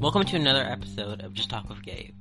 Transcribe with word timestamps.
Welcome 0.00 0.24
to 0.26 0.36
another 0.36 0.62
episode 0.62 1.22
of 1.22 1.34
Just 1.34 1.50
Talk 1.50 1.68
with 1.68 1.82
Gabe. 1.82 2.14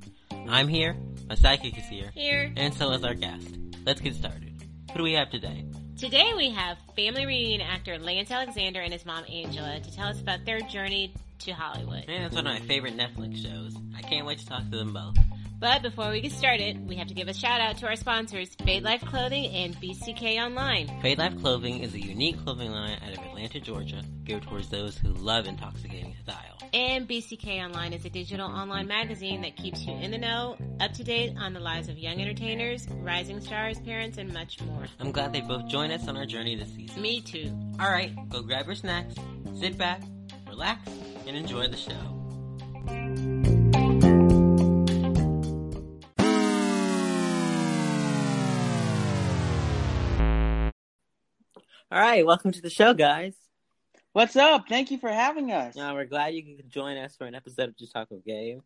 I'm 0.50 0.68
here, 0.68 0.96
my 1.30 1.36
psychic 1.36 1.78
is 1.78 1.86
here, 1.86 2.10
Here. 2.16 2.52
and 2.58 2.74
so 2.74 2.92
is 2.92 3.04
our 3.04 3.14
guest. 3.14 3.48
Let's 3.86 4.02
get 4.02 4.16
started. 4.16 4.52
Who 4.92 4.98
do 4.98 5.04
we 5.04 5.14
have 5.14 5.30
today? 5.30 5.64
Today 5.98 6.34
we 6.36 6.50
have 6.50 6.78
family 6.96 7.26
reunion 7.28 7.62
actor 7.62 8.00
Lance 8.00 8.32
Alexander 8.32 8.82
and 8.82 8.92
his 8.92 9.06
mom 9.06 9.24
Angela 9.32 9.80
to 9.80 9.96
tell 9.96 10.08
us 10.08 10.20
about 10.20 10.44
their 10.46 10.60
journey 10.62 11.14
to 11.40 11.52
Hollywood. 11.54 12.08
Man, 12.08 12.24
it's 12.24 12.36
one 12.36 12.48
of 12.48 12.54
my 12.60 12.66
favorite 12.68 12.98
Netflix 12.98 13.42
shows. 13.44 13.76
I 13.96 14.02
can't 14.02 14.26
wait 14.26 14.40
to 14.40 14.46
talk 14.48 14.64
to 14.72 14.78
them 14.78 14.92
both. 14.94 15.16
But 15.60 15.82
before 15.82 16.12
we 16.12 16.22
get 16.22 16.34
started, 16.34 16.88
we 16.88 16.96
have 16.98 17.08
to 17.08 17.16
give 17.16 17.28
a 17.28 17.34
shout 17.34 17.62
out 17.62 17.78
to 17.78 17.88
our 17.88 17.96
sponsors, 17.96 18.54
Fade 18.64 18.84
Life 18.84 19.04
Clothing 19.04 19.48
and 19.48 19.76
BCK 19.78 20.40
Online. 20.40 20.88
Fade 21.02 21.18
Life 21.18 21.36
Clothing 21.40 21.80
is 21.80 21.96
a 21.96 22.00
unique 22.00 22.38
clothing 22.44 22.70
line 22.72 23.00
out 23.04 23.18
of 23.18 23.26
Atlanta, 23.26 23.60
Georgia, 23.60 24.04
geared 24.24 24.44
towards 24.44 24.70
those 24.70 25.00
who 25.00 25.14
love 25.14 25.48
intoxicating 25.48 26.14
style. 26.22 26.60
And 26.74 27.08
BCK 27.08 27.66
Online 27.66 27.94
is 27.94 28.06
a 28.06 28.10
digital 28.10 28.48
online 28.48 28.88
magazine 28.88 29.42
that 29.42 29.56
keeps 29.56 29.84
you 29.84 29.94
in 29.94 30.12
the 30.12 30.20
know, 30.20 30.58
up 30.80 30.94
to 30.94 31.04
date 31.04 31.34
on 31.40 31.54
the 31.54 31.60
lives 31.60 31.90
of 31.90 31.98
young 31.98 32.22
entertainers, 32.22 32.88
rising 32.92 33.42
stars, 33.42 33.80
parents, 33.80 34.20
and 34.20 34.32
much 34.32 34.62
more. 34.62 34.86
I'm 35.00 35.12
glad 35.12 35.34
they 35.34 35.42
both 35.42 35.68
joined 35.68 35.92
us 35.92 36.08
on 36.08 36.18
our 36.18 36.28
journey 36.28 36.56
this 36.56 36.72
season. 36.76 37.02
Me 37.02 37.20
too. 37.20 37.52
Alright, 37.82 38.14
go 38.30 38.44
grab 38.44 38.68
your 38.68 38.76
snacks, 38.76 39.16
sit 39.60 39.76
back, 39.76 40.04
relax, 40.48 40.88
and 41.26 41.36
enjoy 41.36 41.68
the 41.68 41.78
show. 41.78 43.57
Alright, 51.90 52.26
welcome 52.26 52.52
to 52.52 52.62
the 52.62 52.70
show, 52.70 52.94
guys. 52.94 53.34
What's 54.12 54.36
up? 54.36 54.66
Thank 54.68 54.92
you 54.92 54.98
for 54.98 55.10
having 55.10 55.54
us. 55.54 55.78
Uh, 55.78 55.92
we're 55.94 56.04
glad 56.04 56.34
you 56.34 56.58
could 56.58 56.70
join 56.70 56.98
us 56.98 57.16
for 57.16 57.26
an 57.26 57.34
episode 57.34 57.70
of 57.70 57.78
Just 57.78 57.94
Talk 57.94 58.12
with 58.12 58.26
Gabe. 58.26 58.60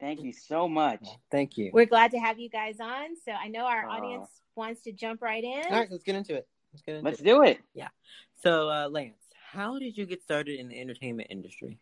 Thank 0.00 0.22
you 0.24 0.32
so 0.32 0.68
much. 0.68 1.06
Thank 1.30 1.56
you. 1.56 1.70
We're 1.72 1.86
glad 1.86 2.10
to 2.10 2.18
have 2.18 2.40
you 2.40 2.50
guys 2.50 2.80
on. 2.80 3.14
So 3.24 3.30
I 3.30 3.46
know 3.46 3.64
our 3.64 3.86
Aw. 3.86 3.96
audience 3.96 4.28
wants 4.56 4.80
to 4.82 4.92
jump 4.92 5.22
right 5.22 5.44
in. 5.44 5.66
Alright, 5.66 5.88
let's 5.88 6.02
get 6.02 6.16
into 6.16 6.34
it. 6.34 6.48
Let's 6.72 6.82
get 6.82 6.96
into 6.96 7.04
Let's 7.04 7.20
it. 7.20 7.24
do 7.24 7.42
it. 7.44 7.60
Yeah. 7.74 7.88
So, 8.42 8.68
uh, 8.68 8.88
Lance, 8.88 9.22
how 9.52 9.78
did 9.78 9.96
you 9.96 10.04
get 10.04 10.24
started 10.24 10.58
in 10.58 10.68
the 10.68 10.80
entertainment 10.80 11.28
industry? 11.30 11.78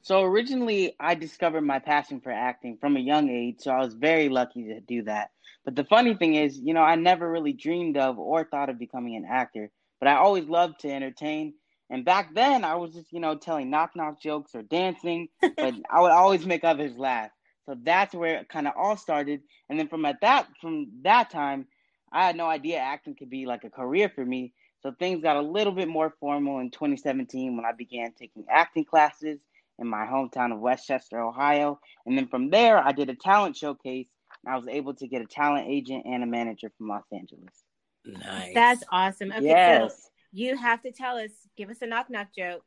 So 0.00 0.24
originally, 0.24 0.96
I 0.98 1.14
discovered 1.14 1.62
my 1.62 1.78
passion 1.78 2.20
for 2.20 2.32
acting 2.32 2.76
from 2.80 2.96
a 2.96 3.00
young 3.00 3.30
age, 3.30 3.58
so 3.60 3.70
I 3.70 3.78
was 3.78 3.94
very 3.94 4.28
lucky 4.28 4.64
to 4.64 4.80
do 4.80 5.04
that. 5.04 5.30
But 5.64 5.76
the 5.76 5.84
funny 5.84 6.14
thing 6.14 6.34
is, 6.34 6.58
you 6.58 6.74
know, 6.74 6.82
I 6.82 6.96
never 6.96 7.30
really 7.30 7.52
dreamed 7.52 7.96
of 7.96 8.18
or 8.18 8.44
thought 8.44 8.68
of 8.68 8.80
becoming 8.80 9.14
an 9.14 9.24
actor, 9.30 9.70
but 10.02 10.08
I 10.08 10.16
always 10.16 10.46
loved 10.46 10.80
to 10.80 10.90
entertain. 10.90 11.54
And 11.88 12.04
back 12.04 12.34
then, 12.34 12.64
I 12.64 12.74
was 12.74 12.92
just, 12.92 13.12
you 13.12 13.20
know, 13.20 13.36
telling 13.36 13.70
knock 13.70 13.92
knock 13.94 14.20
jokes 14.20 14.52
or 14.52 14.62
dancing, 14.62 15.28
but 15.40 15.74
I 15.92 16.00
would 16.00 16.10
always 16.10 16.44
make 16.44 16.64
others 16.64 16.98
laugh. 16.98 17.30
So 17.66 17.76
that's 17.80 18.12
where 18.12 18.38
it 18.38 18.48
kind 18.48 18.66
of 18.66 18.72
all 18.76 18.96
started. 18.96 19.42
And 19.70 19.78
then 19.78 19.86
from 19.86 20.04
at 20.04 20.20
that 20.20 20.48
from 20.60 20.88
that 21.02 21.30
time, 21.30 21.68
I 22.12 22.26
had 22.26 22.34
no 22.34 22.46
idea 22.46 22.78
acting 22.78 23.14
could 23.14 23.30
be 23.30 23.46
like 23.46 23.62
a 23.62 23.70
career 23.70 24.10
for 24.12 24.24
me. 24.24 24.54
So 24.80 24.90
things 24.90 25.22
got 25.22 25.36
a 25.36 25.40
little 25.40 25.72
bit 25.72 25.86
more 25.86 26.12
formal 26.18 26.58
in 26.58 26.72
2017 26.72 27.54
when 27.54 27.64
I 27.64 27.70
began 27.70 28.12
taking 28.18 28.44
acting 28.50 28.84
classes 28.84 29.38
in 29.78 29.86
my 29.86 30.04
hometown 30.04 30.52
of 30.52 30.58
Westchester, 30.58 31.20
Ohio. 31.20 31.78
And 32.06 32.18
then 32.18 32.26
from 32.26 32.50
there, 32.50 32.84
I 32.84 32.90
did 32.90 33.08
a 33.08 33.14
talent 33.14 33.56
showcase 33.56 34.08
and 34.44 34.52
I 34.52 34.56
was 34.56 34.66
able 34.66 34.94
to 34.94 35.06
get 35.06 35.22
a 35.22 35.26
talent 35.26 35.68
agent 35.68 36.06
and 36.06 36.24
a 36.24 36.26
manager 36.26 36.72
from 36.76 36.88
Los 36.88 37.04
Angeles. 37.12 37.62
Nice. 38.04 38.54
That's 38.54 38.84
awesome. 38.90 39.30
Okay, 39.30 39.40
so 39.40 39.46
yes. 39.46 40.10
you 40.32 40.56
have 40.56 40.82
to 40.82 40.92
tell 40.92 41.16
us, 41.16 41.30
give 41.56 41.70
us 41.70 41.82
a 41.82 41.86
knock 41.86 42.10
knock 42.10 42.28
joke. 42.36 42.64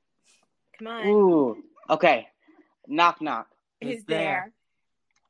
Come 0.78 0.88
on. 0.88 1.08
Ooh. 1.08 1.64
Okay. 1.90 2.28
Knock 2.88 3.22
knock. 3.22 3.48
Who's 3.82 3.96
Who's 3.96 4.04
there? 4.06 4.20
there? 4.20 4.54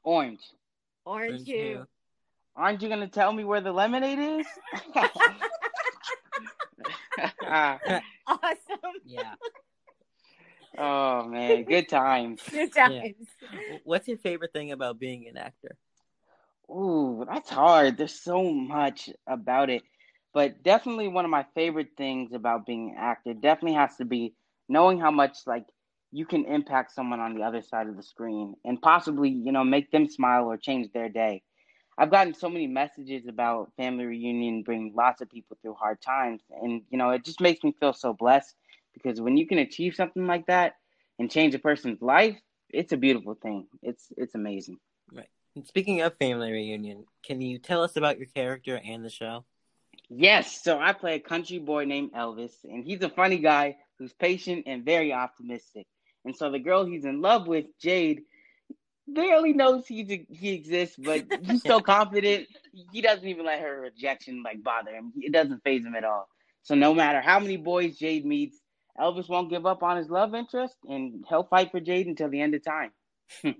Orange. 0.03 0.41
Orange 1.05 1.31
Orange 1.31 1.47
who? 1.47 1.77
who? 1.77 1.85
Aren't 2.55 2.81
you 2.81 2.89
gonna 2.89 3.07
tell 3.07 3.33
me 3.33 3.43
where 3.43 3.61
the 3.61 3.71
lemonade 3.71 4.19
is? 4.19 4.47
Awesome. 8.27 8.95
Yeah. 9.05 9.35
oh 10.77 11.27
man, 11.27 11.63
good 11.63 11.87
times. 11.87 12.41
Good 12.49 12.73
times. 12.73 13.15
What's 13.83 14.07
your 14.07 14.17
favorite 14.17 14.51
thing 14.51 14.71
about 14.71 14.99
being 14.99 15.27
an 15.27 15.37
actor? 15.37 15.77
Ooh, 16.69 17.25
that's 17.29 17.49
hard. 17.49 17.97
There's 17.97 18.19
so 18.19 18.43
much 18.51 19.09
about 19.27 19.69
it. 19.69 19.83
But 20.35 20.63
definitely 20.63 21.07
one 21.07 21.23
of 21.23 21.31
my 21.31 21.45
favorite 21.55 21.91
things 21.95 22.33
about 22.33 22.65
being 22.65 22.89
an 22.91 22.97
actor 22.97 23.33
definitely 23.33 23.77
has 23.77 23.95
to 23.95 24.05
be 24.05 24.33
knowing 24.67 24.99
how 24.99 25.09
much 25.09 25.37
like 25.47 25.63
you 26.11 26.25
can 26.25 26.43
impact 26.43 26.93
someone 26.93 27.21
on 27.21 27.35
the 27.35 27.41
other 27.41 27.61
side 27.61 27.87
of 27.87 27.95
the 27.95 28.03
screen 28.03 28.53
and 28.65 28.81
possibly, 28.81 29.29
you 29.29 29.53
know, 29.53 29.63
make 29.63 29.91
them 29.91 30.09
smile 30.09 30.43
or 30.47 30.57
change 30.57 30.91
their 30.91 31.07
day. 31.07 31.41
I've 31.97 32.11
gotten 32.11 32.33
so 32.33 32.49
many 32.49 32.67
messages 32.67 33.27
about 33.29 33.71
family 33.77 34.03
reunion 34.03 34.63
bringing 34.63 34.93
lots 34.93 35.21
of 35.21 35.29
people 35.29 35.57
through 35.61 35.75
hard 35.75 36.01
times 36.01 36.41
and 36.61 36.81
you 36.89 36.97
know, 36.97 37.11
it 37.11 37.23
just 37.23 37.39
makes 37.39 37.63
me 37.63 37.73
feel 37.79 37.93
so 37.93 38.11
blessed 38.11 38.55
because 38.93 39.21
when 39.21 39.37
you 39.37 39.47
can 39.47 39.59
achieve 39.59 39.95
something 39.95 40.27
like 40.27 40.47
that 40.47 40.73
and 41.17 41.31
change 41.31 41.55
a 41.55 41.59
person's 41.59 42.01
life, 42.01 42.37
it's 42.71 42.91
a 42.91 42.97
beautiful 42.97 43.35
thing. 43.41 43.67
It's 43.81 44.07
it's 44.17 44.35
amazing. 44.35 44.79
Right. 45.13 45.29
And 45.55 45.65
speaking 45.65 46.01
of 46.01 46.17
family 46.17 46.51
reunion, 46.51 47.05
can 47.23 47.39
you 47.39 47.57
tell 47.57 47.83
us 47.83 47.95
about 47.95 48.17
your 48.17 48.27
character 48.27 48.81
and 48.83 49.05
the 49.05 49.09
show? 49.09 49.45
Yes, 50.09 50.63
so 50.63 50.79
I 50.79 50.93
play 50.93 51.15
a 51.15 51.19
country 51.19 51.59
boy 51.59 51.85
named 51.85 52.13
Elvis, 52.13 52.53
and 52.63 52.83
he's 52.83 53.01
a 53.01 53.09
funny 53.09 53.39
guy 53.39 53.77
who's 53.97 54.13
patient 54.13 54.65
and 54.67 54.85
very 54.85 55.13
optimistic. 55.13 55.87
And 56.25 56.35
so 56.35 56.51
the 56.51 56.59
girl 56.59 56.85
he's 56.85 57.05
in 57.05 57.21
love 57.21 57.47
with, 57.47 57.65
Jade, 57.79 58.21
barely 59.07 59.53
knows 59.53 59.87
he 59.87 60.25
he 60.29 60.53
exists, 60.53 60.95
but 60.97 61.25
he's 61.41 61.63
so 61.63 61.79
confident 61.81 62.47
he 62.91 63.01
doesn't 63.01 63.27
even 63.27 63.45
let 63.45 63.61
her 63.61 63.81
rejection 63.81 64.43
like 64.43 64.63
bother 64.63 64.91
him. 64.91 65.13
It 65.17 65.31
doesn't 65.31 65.63
phase 65.63 65.85
him 65.85 65.95
at 65.95 66.03
all. 66.03 66.27
So 66.63 66.75
no 66.75 66.93
matter 66.93 67.21
how 67.21 67.39
many 67.39 67.57
boys 67.57 67.97
Jade 67.97 68.25
meets, 68.25 68.59
Elvis 68.99 69.29
won't 69.29 69.49
give 69.49 69.65
up 69.65 69.83
on 69.83 69.97
his 69.97 70.09
love 70.09 70.33
interest, 70.33 70.75
and 70.87 71.23
he'll 71.29 71.43
fight 71.43 71.71
for 71.71 71.79
Jade 71.79 72.07
until 72.07 72.29
the 72.29 72.41
end 72.41 72.55
of 72.55 72.63
time. 72.63 72.91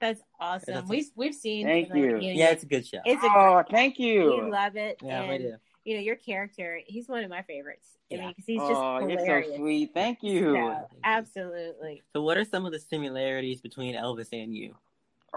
That's 0.00 0.20
awesome. 0.38 0.74
That's 0.74 0.88
we've 0.88 1.10
we've 1.16 1.34
seen. 1.34 1.66
Thank 1.66 1.88
you. 1.88 1.94
Reunion. 1.94 2.36
Yeah, 2.36 2.50
it's 2.50 2.64
a 2.64 2.66
good 2.66 2.86
show. 2.86 3.00
It's 3.04 3.22
a 3.22 3.28
Oh, 3.28 3.62
thank 3.70 3.98
you. 3.98 4.42
we 4.44 4.50
love 4.50 4.76
it. 4.76 4.98
yeah, 5.02 5.22
and, 5.22 5.30
we 5.30 5.38
do. 5.38 5.54
You 5.84 5.96
know 5.96 6.00
your 6.02 6.16
character. 6.16 6.80
He's 6.86 7.08
one 7.08 7.24
of 7.24 7.30
my 7.30 7.42
favorites. 7.42 7.98
I 8.10 8.16
Yeah. 8.16 8.20
mean, 8.22 8.30
because 8.30 8.46
he's 8.46 8.60
just 8.66 8.70
Oh, 8.72 8.98
you're 9.00 9.18
so 9.20 9.56
sweet. 9.56 9.90
Thank 9.94 10.22
you. 10.22 10.54
So, 10.54 10.88
absolutely. 11.04 12.02
So, 12.14 12.22
what 12.22 12.36
are 12.38 12.44
some 12.44 12.64
of 12.66 12.72
the 12.72 12.78
similarities 12.78 13.60
between 13.60 13.94
Elvis 13.94 14.28
and 14.32 14.54
you? 14.54 14.74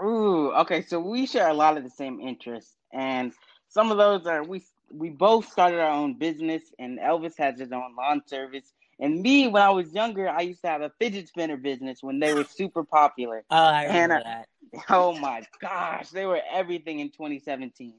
Ooh, 0.02 0.52
okay. 0.52 0.82
So 0.82 1.00
we 1.00 1.26
share 1.26 1.48
a 1.48 1.54
lot 1.54 1.76
of 1.76 1.84
the 1.84 1.90
same 1.90 2.20
interests, 2.20 2.76
and 2.92 3.32
some 3.68 3.90
of 3.90 3.98
those 3.98 4.26
are 4.26 4.42
we 4.44 4.62
we 4.92 5.10
both 5.10 5.50
started 5.50 5.80
our 5.80 5.90
own 5.90 6.14
business, 6.14 6.62
and 6.78 6.98
Elvis 6.98 7.36
has 7.38 7.58
his 7.58 7.72
own 7.72 7.94
lawn 7.96 8.22
service, 8.26 8.72
and 9.00 9.20
me 9.22 9.48
when 9.48 9.62
I 9.62 9.70
was 9.70 9.92
younger, 9.92 10.28
I 10.28 10.42
used 10.42 10.62
to 10.62 10.68
have 10.68 10.82
a 10.82 10.92
fidget 10.98 11.28
spinner 11.28 11.56
business 11.56 12.02
when 12.02 12.20
they 12.20 12.32
were 12.32 12.44
super 12.48 12.84
popular. 12.84 13.44
Oh, 13.50 13.56
I 13.56 13.84
remember 13.84 13.92
Hannah. 13.92 14.14
Uh, 14.16 14.22
that. 14.24 14.48
Oh 14.90 15.12
my 15.14 15.42
gosh, 15.60 16.10
they 16.10 16.26
were 16.26 16.40
everything 16.52 17.00
in 17.00 17.10
2017. 17.10 17.94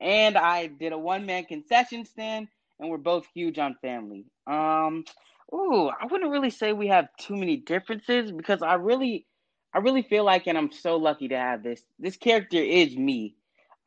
And 0.00 0.36
I 0.36 0.66
did 0.66 0.92
a 0.92 0.98
one 0.98 1.26
man 1.26 1.44
concession 1.44 2.04
stand, 2.04 2.48
and 2.78 2.90
we're 2.90 2.98
both 2.98 3.26
huge 3.34 3.58
on 3.58 3.76
family. 3.82 4.24
Um, 4.46 5.04
ooh, 5.52 5.88
I 5.88 6.06
wouldn't 6.10 6.30
really 6.30 6.50
say 6.50 6.72
we 6.72 6.88
have 6.88 7.08
too 7.18 7.36
many 7.36 7.56
differences 7.56 8.30
because 8.32 8.62
I 8.62 8.74
really, 8.74 9.26
I 9.74 9.78
really 9.78 10.02
feel 10.02 10.24
like, 10.24 10.46
and 10.46 10.56
I'm 10.58 10.72
so 10.72 10.96
lucky 10.96 11.28
to 11.28 11.36
have 11.36 11.62
this. 11.62 11.82
This 11.98 12.16
character 12.16 12.58
is 12.58 12.96
me. 12.96 13.36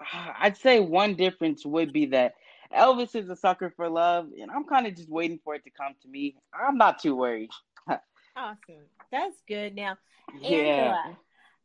Ah, 0.01 0.35
I'd 0.39 0.57
say 0.57 0.79
one 0.79 1.15
difference 1.15 1.65
would 1.65 1.91
be 1.93 2.05
that 2.07 2.33
Elvis 2.75 3.15
is 3.15 3.29
a 3.29 3.35
sucker 3.35 3.71
for 3.75 3.89
love, 3.89 4.29
and 4.39 4.51
I'm 4.51 4.65
kind 4.65 4.87
of 4.87 4.95
just 4.95 5.09
waiting 5.09 5.39
for 5.43 5.55
it 5.55 5.63
to 5.65 5.71
come 5.71 5.93
to 6.01 6.07
me. 6.07 6.35
I'm 6.53 6.77
not 6.77 6.99
too 6.99 7.15
worried. 7.15 7.49
Awesome. 8.35 8.85
That's 9.11 9.41
good. 9.47 9.75
Now, 9.75 9.97
Yeah. 10.33 10.95
Angela, 10.95 11.17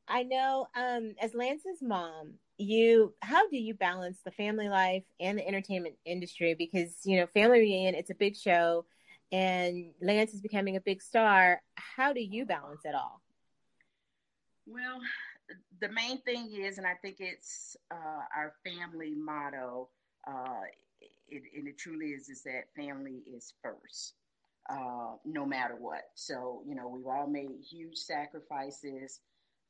I 0.09 0.23
know 0.23 0.69
um 0.75 1.15
as 1.21 1.35
Lance's 1.35 1.83
mom, 1.83 2.35
you 2.57 3.15
how 3.21 3.49
do 3.49 3.57
you 3.57 3.75
balance 3.75 4.21
the 4.25 4.31
family 4.31 4.69
life 4.69 5.05
and 5.21 5.39
the 5.39 5.47
entertainment 5.47 5.97
industry? 6.05 6.55
Because 6.55 6.99
you 7.05 7.19
know 7.19 7.27
family 7.27 7.61
reunion 7.61 7.95
it's 7.95 8.11
a 8.11 8.15
big 8.15 8.37
show 8.37 8.85
and 9.33 9.93
Lance 10.01 10.33
is 10.33 10.41
becoming 10.41 10.77
a 10.77 10.81
big 10.81 11.03
star. 11.03 11.61
How 11.75 12.13
do 12.13 12.21
you 12.21 12.47
balance 12.47 12.83
it 12.85 12.95
all? 12.95 13.21
Well, 14.67 15.01
the 15.81 15.89
main 15.89 16.21
thing 16.23 16.51
is, 16.53 16.79
and 16.79 16.87
I 16.87 16.95
think 17.03 17.17
it's 17.19 17.77
uh, 17.91 18.23
our 18.37 18.55
family 18.65 19.15
motto, 19.17 19.89
uh, 20.27 20.63
it, 21.29 21.43
and 21.57 21.67
it 21.69 21.79
truly 21.79 22.09
is, 22.09 22.29
is 22.29 22.43
that 22.45 22.69
family 22.77 23.23
is 23.27 23.55
first, 23.63 24.15
uh, 24.71 25.17
no 25.25 25.45
matter 25.45 25.77
what. 25.77 26.05
So, 26.15 26.63
you 26.67 26.75
know, 26.75 26.89
we've 26.89 27.07
all 27.07 27.27
made 27.27 27.51
huge 27.69 27.97
sacrifices 27.97 29.21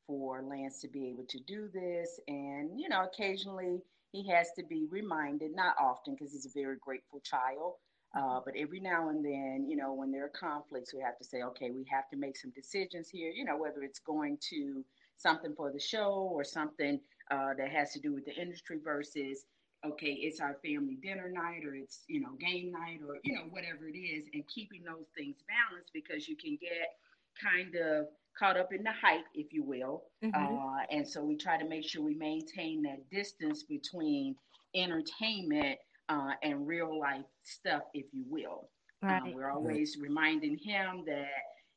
for 0.07 0.41
Lance 0.43 0.81
to 0.81 0.87
be 0.87 1.09
able 1.09 1.25
to 1.29 1.39
do 1.39 1.67
this. 1.73 2.19
And, 2.27 2.79
you 2.79 2.89
know, 2.89 3.03
occasionally 3.03 3.81
he 4.11 4.27
has 4.29 4.47
to 4.57 4.63
be 4.63 4.85
reminded, 4.89 5.55
not 5.55 5.75
often 5.79 6.15
because 6.15 6.33
he's 6.33 6.45
a 6.45 6.59
very 6.59 6.77
grateful 6.77 7.19
child, 7.21 7.75
Uh, 8.15 8.39
but 8.45 8.55
every 8.55 8.79
now 8.79 9.09
and 9.09 9.25
then, 9.25 9.65
you 9.67 9.75
know, 9.75 9.93
when 9.93 10.09
there 10.11 10.23
are 10.23 10.29
conflicts, 10.29 10.93
we 10.93 11.01
have 11.01 11.17
to 11.17 11.25
say, 11.25 11.41
okay, 11.41 11.69
we 11.71 11.83
have 11.91 12.07
to 12.09 12.15
make 12.15 12.37
some 12.37 12.51
decisions 12.51 13.09
here, 13.09 13.29
you 13.29 13.43
know, 13.43 13.57
whether 13.57 13.83
it's 13.83 13.99
going 13.99 14.37
to 14.39 14.85
something 15.17 15.53
for 15.55 15.69
the 15.71 15.79
show 15.79 16.29
or 16.31 16.43
something 16.43 16.99
uh, 17.31 17.53
that 17.57 17.69
has 17.69 17.91
to 17.91 17.99
do 17.99 18.13
with 18.13 18.23
the 18.23 18.35
industry 18.35 18.79
versus, 18.81 19.45
okay, 19.85 20.13
it's 20.13 20.39
our 20.39 20.55
family 20.63 20.97
dinner 21.01 21.29
night 21.29 21.65
or 21.65 21.75
it's, 21.75 22.03
you 22.07 22.21
know, 22.21 22.33
game 22.39 22.71
night 22.71 22.99
or, 23.05 23.17
you 23.23 23.35
know, 23.35 23.47
whatever 23.49 23.87
it 23.87 23.97
is, 23.97 24.25
and 24.33 24.47
keeping 24.47 24.83
those 24.83 25.07
things 25.17 25.35
balanced 25.47 25.91
because 25.93 26.29
you 26.29 26.37
can 26.37 26.57
get 26.61 26.95
kind 27.41 27.75
of 27.75 28.07
caught 28.37 28.57
up 28.57 28.73
in 28.73 28.83
the 28.83 28.91
hype, 28.91 29.25
if 29.33 29.53
you 29.53 29.63
will. 29.63 30.03
Mm-hmm. 30.23 30.35
Uh, 30.35 30.83
and 30.91 31.07
so 31.07 31.23
we 31.23 31.37
try 31.37 31.57
to 31.57 31.67
make 31.67 31.87
sure 31.87 32.03
we 32.03 32.15
maintain 32.15 32.83
that 32.83 33.09
distance 33.09 33.63
between 33.63 34.35
entertainment 34.75 35.77
uh, 36.09 36.31
and 36.43 36.67
real 36.67 36.99
life 36.99 37.25
stuff, 37.43 37.83
if 37.93 38.05
you 38.11 38.23
will. 38.27 38.69
Uh, 39.03 39.07
right. 39.07 39.35
we're 39.35 39.51
always 39.51 39.97
reminding 39.99 40.57
him 40.57 41.03
that 41.05 41.27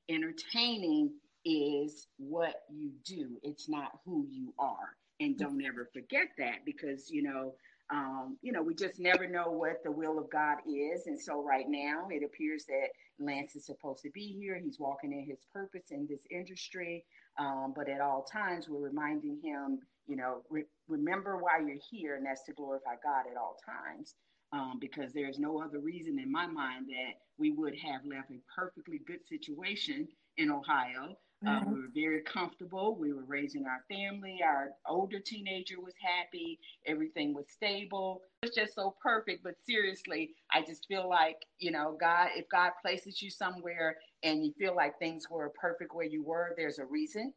entertaining 0.09 1.13
is 1.45 2.09
what 2.19 2.63
you 2.71 2.91
do, 3.05 3.39
it's 3.43 3.69
not 3.69 3.93
who 4.05 4.27
you 4.31 4.53
are. 4.59 4.97
And 5.21 5.37
don't 5.37 5.65
ever 5.65 5.89
forget 5.93 6.29
that 6.39 6.65
because, 6.65 7.11
you 7.11 7.23
know, 7.23 7.55
um, 7.91 8.37
you 8.43 8.53
know, 8.53 8.63
we 8.63 8.75
just 8.75 9.01
never 9.01 9.27
know 9.27 9.51
what 9.51 9.83
the 9.83 9.91
will 9.91 10.19
of 10.19 10.31
God 10.31 10.59
is. 10.67 11.07
And 11.07 11.21
so 11.21 11.43
right 11.43 11.65
now 11.69 12.07
it 12.11 12.23
appears 12.23 12.65
that 12.67 12.89
Lance 13.19 13.57
is 13.57 13.67
supposed 13.67 14.03
to 14.03 14.11
be 14.11 14.37
here. 14.39 14.59
He's 14.59 14.79
walking 14.79 15.13
in 15.13 15.25
his 15.25 15.39
purpose 15.53 15.91
in 15.91 16.07
this 16.09 16.21
industry. 16.31 17.05
Um, 17.39 17.73
but 17.75 17.89
at 17.89 18.01
all 18.01 18.23
times, 18.25 18.69
we're 18.69 18.81
reminding 18.81 19.41
him, 19.43 19.81
you 20.07 20.17
know, 20.17 20.43
re- 20.51 20.65
remember 20.89 21.37
why 21.37 21.61
you're 21.65 21.79
here, 21.91 22.17
and 22.17 22.27
that's 22.27 22.43
to 22.45 22.53
glorify 22.53 22.95
God 23.03 23.25
at 23.31 23.37
all 23.37 23.57
times. 23.65 24.15
Um, 24.53 24.79
because 24.81 25.13
there's 25.13 25.39
no 25.39 25.61
other 25.61 25.79
reason 25.79 26.19
in 26.19 26.33
my 26.33 26.47
mind 26.47 26.87
that 26.89 27.21
we 27.37 27.51
would 27.51 27.75
have 27.77 28.01
left 28.07 28.31
a 28.31 28.41
perfectly 28.57 28.99
good 29.07 29.21
situation 29.29 30.09
in 30.39 30.51
Ohio 30.51 31.17
Mm-hmm. 31.45 31.71
we 31.71 31.81
were 31.81 31.89
very 31.95 32.21
comfortable. 32.23 32.97
We 32.99 33.13
were 33.13 33.25
raising 33.25 33.65
our 33.65 33.85
family. 33.89 34.41
Our 34.45 34.71
older 34.89 35.21
teenager 35.21 35.81
was 35.81 35.95
happy. 36.03 36.59
Everything 36.85 37.33
was 37.33 37.47
stable. 37.49 38.23
It 38.43 38.47
was 38.47 38.55
just 38.57 38.75
so 38.75 38.97
perfect. 39.01 39.45
But 39.45 39.55
seriously, 39.65 40.31
I 40.53 40.63
just 40.63 40.87
feel 40.89 41.09
like, 41.09 41.37
you 41.59 41.71
know, 41.71 41.97
God, 42.01 42.31
if 42.35 42.49
God 42.49 42.73
places 42.83 43.23
you 43.23 43.31
somewhere 43.31 43.99
and 44.25 44.45
you 44.45 44.53
feel 44.59 44.75
like 44.75 44.99
things 44.99 45.31
were 45.31 45.53
perfect 45.61 45.95
where 45.95 46.07
you 46.07 46.25
were, 46.25 46.55
there's 46.57 46.81
a 46.81 46.87
reason. 46.87 47.33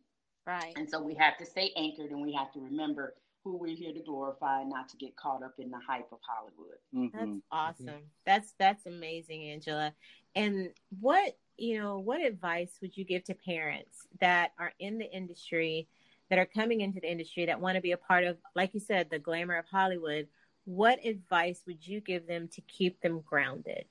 Right. 0.47 0.73
And 0.75 0.89
so 0.89 0.99
we 0.99 1.13
have 1.15 1.37
to 1.37 1.45
stay 1.45 1.71
anchored 1.77 2.09
and 2.09 2.21
we 2.21 2.33
have 2.33 2.51
to 2.53 2.59
remember 2.59 3.13
who 3.43 3.57
we're 3.57 3.75
here 3.75 3.93
to 3.93 4.01
glorify, 4.01 4.63
not 4.63 4.89
to 4.89 4.97
get 4.97 5.15
caught 5.15 5.43
up 5.43 5.53
in 5.59 5.69
the 5.69 5.79
hype 5.87 6.11
of 6.11 6.19
Hollywood. 6.27 6.77
Mm-hmm. 6.95 7.33
That's 7.33 7.41
awesome. 7.51 7.85
Mm-hmm. 7.85 8.05
That's 8.25 8.53
that's 8.57 8.85
amazing, 8.85 9.43
Angela. 9.43 9.93
And 10.35 10.69
what 10.99 11.37
you 11.61 11.79
know, 11.79 11.99
what 11.99 12.21
advice 12.21 12.79
would 12.81 12.97
you 12.97 13.05
give 13.05 13.23
to 13.25 13.35
parents 13.35 14.07
that 14.19 14.51
are 14.57 14.73
in 14.79 14.97
the 14.97 15.09
industry, 15.11 15.87
that 16.29 16.39
are 16.39 16.45
coming 16.45 16.81
into 16.81 16.99
the 16.99 17.11
industry, 17.11 17.45
that 17.45 17.61
want 17.61 17.75
to 17.75 17.81
be 17.81 17.91
a 17.91 17.97
part 17.97 18.23
of, 18.23 18.37
like 18.55 18.73
you 18.73 18.79
said, 18.79 19.09
the 19.09 19.19
glamour 19.19 19.57
of 19.57 19.65
Hollywood? 19.67 20.27
What 20.65 21.05
advice 21.05 21.61
would 21.67 21.85
you 21.85 22.01
give 22.01 22.25
them 22.25 22.47
to 22.53 22.61
keep 22.61 22.99
them 23.01 23.21
grounded? 23.21 23.85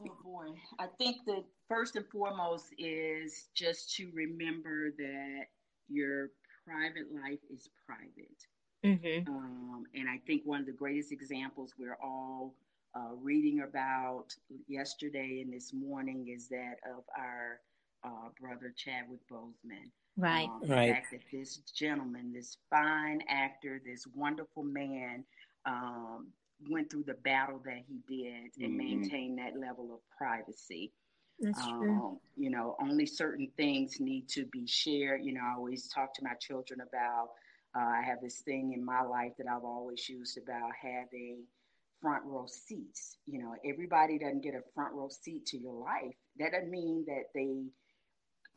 Oh 0.00 0.16
boy, 0.24 0.48
I 0.78 0.86
think 0.98 1.18
that 1.26 1.44
first 1.68 1.96
and 1.96 2.06
foremost 2.06 2.74
is 2.78 3.48
just 3.54 3.94
to 3.96 4.10
remember 4.14 4.92
that 4.96 5.44
your 5.90 6.30
private 6.66 7.12
life 7.12 7.38
is 7.52 7.68
private. 7.86 8.46
Mm-hmm. 8.82 9.30
Um, 9.30 9.84
and 9.94 10.08
I 10.08 10.20
think 10.26 10.42
one 10.44 10.60
of 10.60 10.66
the 10.66 10.72
greatest 10.72 11.12
examples 11.12 11.74
we're 11.78 11.98
all 12.02 12.54
uh, 12.96 13.14
reading 13.20 13.62
about 13.62 14.26
yesterday 14.68 15.42
and 15.44 15.52
this 15.52 15.72
morning 15.72 16.32
is 16.34 16.48
that 16.48 16.76
of 16.86 17.04
our 17.18 17.60
uh, 18.04 18.28
brother 18.40 18.72
Chadwick 18.76 19.20
Boseman. 19.30 19.90
Right. 20.16 20.48
Um, 20.48 20.60
the 20.62 20.74
right. 20.74 20.92
fact 20.92 21.06
that 21.12 21.20
this 21.32 21.56
gentleman, 21.76 22.32
this 22.32 22.58
fine 22.70 23.20
actor, 23.28 23.80
this 23.84 24.06
wonderful 24.14 24.62
man, 24.62 25.24
um, 25.66 26.28
went 26.70 26.90
through 26.90 27.04
the 27.04 27.14
battle 27.14 27.60
that 27.64 27.82
he 27.88 27.98
did 28.06 28.52
and 28.64 28.78
mm-hmm. 28.78 29.00
maintained 29.00 29.38
that 29.38 29.58
level 29.58 29.92
of 29.92 30.00
privacy. 30.16 30.92
That's 31.40 31.66
true. 31.66 31.90
Um, 31.90 32.18
you 32.36 32.50
know, 32.50 32.76
only 32.80 33.06
certain 33.06 33.50
things 33.56 33.98
need 33.98 34.28
to 34.28 34.46
be 34.46 34.66
shared. 34.66 35.24
You 35.24 35.32
know, 35.32 35.40
I 35.40 35.56
always 35.56 35.88
talk 35.88 36.14
to 36.14 36.22
my 36.22 36.34
children 36.40 36.80
about. 36.80 37.30
Uh, 37.76 37.80
I 37.80 38.02
have 38.06 38.20
this 38.22 38.36
thing 38.42 38.72
in 38.72 38.84
my 38.84 39.02
life 39.02 39.32
that 39.38 39.48
I've 39.48 39.64
always 39.64 40.08
used 40.08 40.38
about 40.38 40.70
having 40.80 41.42
front 42.04 42.22
row 42.26 42.44
seats. 42.46 43.16
You 43.26 43.38
know, 43.38 43.54
everybody 43.64 44.18
doesn't 44.18 44.42
get 44.42 44.54
a 44.54 44.60
front 44.74 44.92
row 44.92 45.08
seat 45.08 45.46
to 45.46 45.58
your 45.58 45.72
life. 45.72 46.14
That 46.38 46.52
doesn't 46.52 46.70
mean 46.70 47.06
that 47.06 47.32
they 47.34 47.64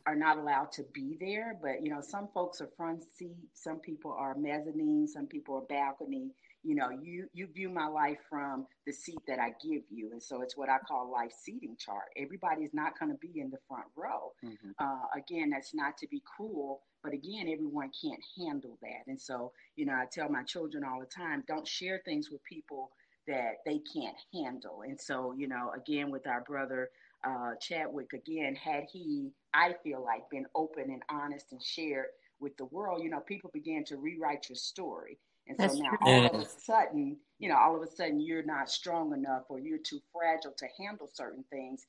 are 0.05 0.15
not 0.15 0.37
allowed 0.37 0.73
to 0.73 0.83
be 0.93 1.17
there, 1.19 1.57
but 1.61 1.81
you 1.81 1.89
know, 1.89 2.01
some 2.01 2.27
folks 2.33 2.59
are 2.59 2.69
front 2.75 3.03
seat, 3.15 3.37
some 3.53 3.79
people 3.79 4.11
are 4.11 4.35
mezzanine, 4.35 5.07
some 5.07 5.27
people 5.27 5.55
are 5.55 5.61
balcony. 5.69 6.31
You 6.63 6.75
know, 6.75 6.89
you 6.89 7.27
you 7.33 7.47
view 7.47 7.69
my 7.69 7.87
life 7.87 8.17
from 8.29 8.67
the 8.85 8.91
seat 8.91 9.19
that 9.27 9.39
I 9.39 9.49
give 9.65 9.83
you, 9.89 10.09
and 10.11 10.21
so 10.21 10.41
it's 10.41 10.57
what 10.57 10.69
I 10.69 10.79
call 10.85 11.09
life 11.09 11.31
seating 11.41 11.77
chart. 11.79 12.09
Everybody's 12.17 12.73
not 12.73 12.99
going 12.99 13.11
to 13.11 13.17
be 13.17 13.39
in 13.39 13.49
the 13.49 13.59
front 13.69 13.85
row. 13.95 14.33
Mm-hmm. 14.43 14.71
Uh, 14.77 15.05
again, 15.15 15.51
that's 15.51 15.73
not 15.73 15.97
to 15.99 16.07
be 16.07 16.21
cruel, 16.35 16.81
but 17.01 17.13
again, 17.13 17.47
everyone 17.47 17.91
can't 18.01 18.23
handle 18.37 18.77
that. 18.81 19.07
And 19.07 19.21
so, 19.21 19.53
you 19.77 19.85
know, 19.85 19.93
I 19.93 20.05
tell 20.11 20.27
my 20.27 20.43
children 20.43 20.83
all 20.83 20.99
the 20.99 21.05
time, 21.05 21.45
don't 21.47 21.67
share 21.67 22.01
things 22.03 22.29
with 22.29 22.43
people 22.43 22.91
that 23.27 23.57
they 23.65 23.79
can't 23.93 24.17
handle. 24.33 24.83
And 24.87 24.99
so, 24.99 25.33
you 25.37 25.47
know, 25.47 25.71
again, 25.75 26.11
with 26.11 26.27
our 26.27 26.41
brother 26.41 26.89
uh, 27.25 27.55
Chadwick, 27.59 28.13
again, 28.13 28.55
had 28.55 28.85
he, 28.91 29.31
I 29.53 29.75
feel 29.83 30.03
like, 30.03 30.29
been 30.29 30.45
open 30.55 30.85
and 30.89 31.03
honest 31.09 31.51
and 31.51 31.61
shared 31.61 32.07
with 32.39 32.55
the 32.57 32.65
world, 32.65 33.03
you 33.03 33.09
know, 33.09 33.19
people 33.19 33.49
began 33.53 33.83
to 33.85 33.97
rewrite 33.97 34.47
your 34.49 34.55
story. 34.55 35.17
And 35.47 35.57
so 35.57 35.63
That's 35.67 35.79
now 35.79 35.89
true. 35.89 35.97
all 36.01 36.25
of 36.25 36.41
a 36.41 36.45
sudden, 36.45 37.17
you 37.39 37.49
know, 37.49 37.57
all 37.57 37.75
of 37.75 37.81
a 37.81 37.87
sudden 37.87 38.19
you're 38.19 38.43
not 38.43 38.69
strong 38.69 39.13
enough 39.13 39.43
or 39.49 39.59
you're 39.59 39.77
too 39.77 40.01
fragile 40.13 40.53
to 40.57 40.67
handle 40.77 41.09
certain 41.11 41.43
things. 41.49 41.85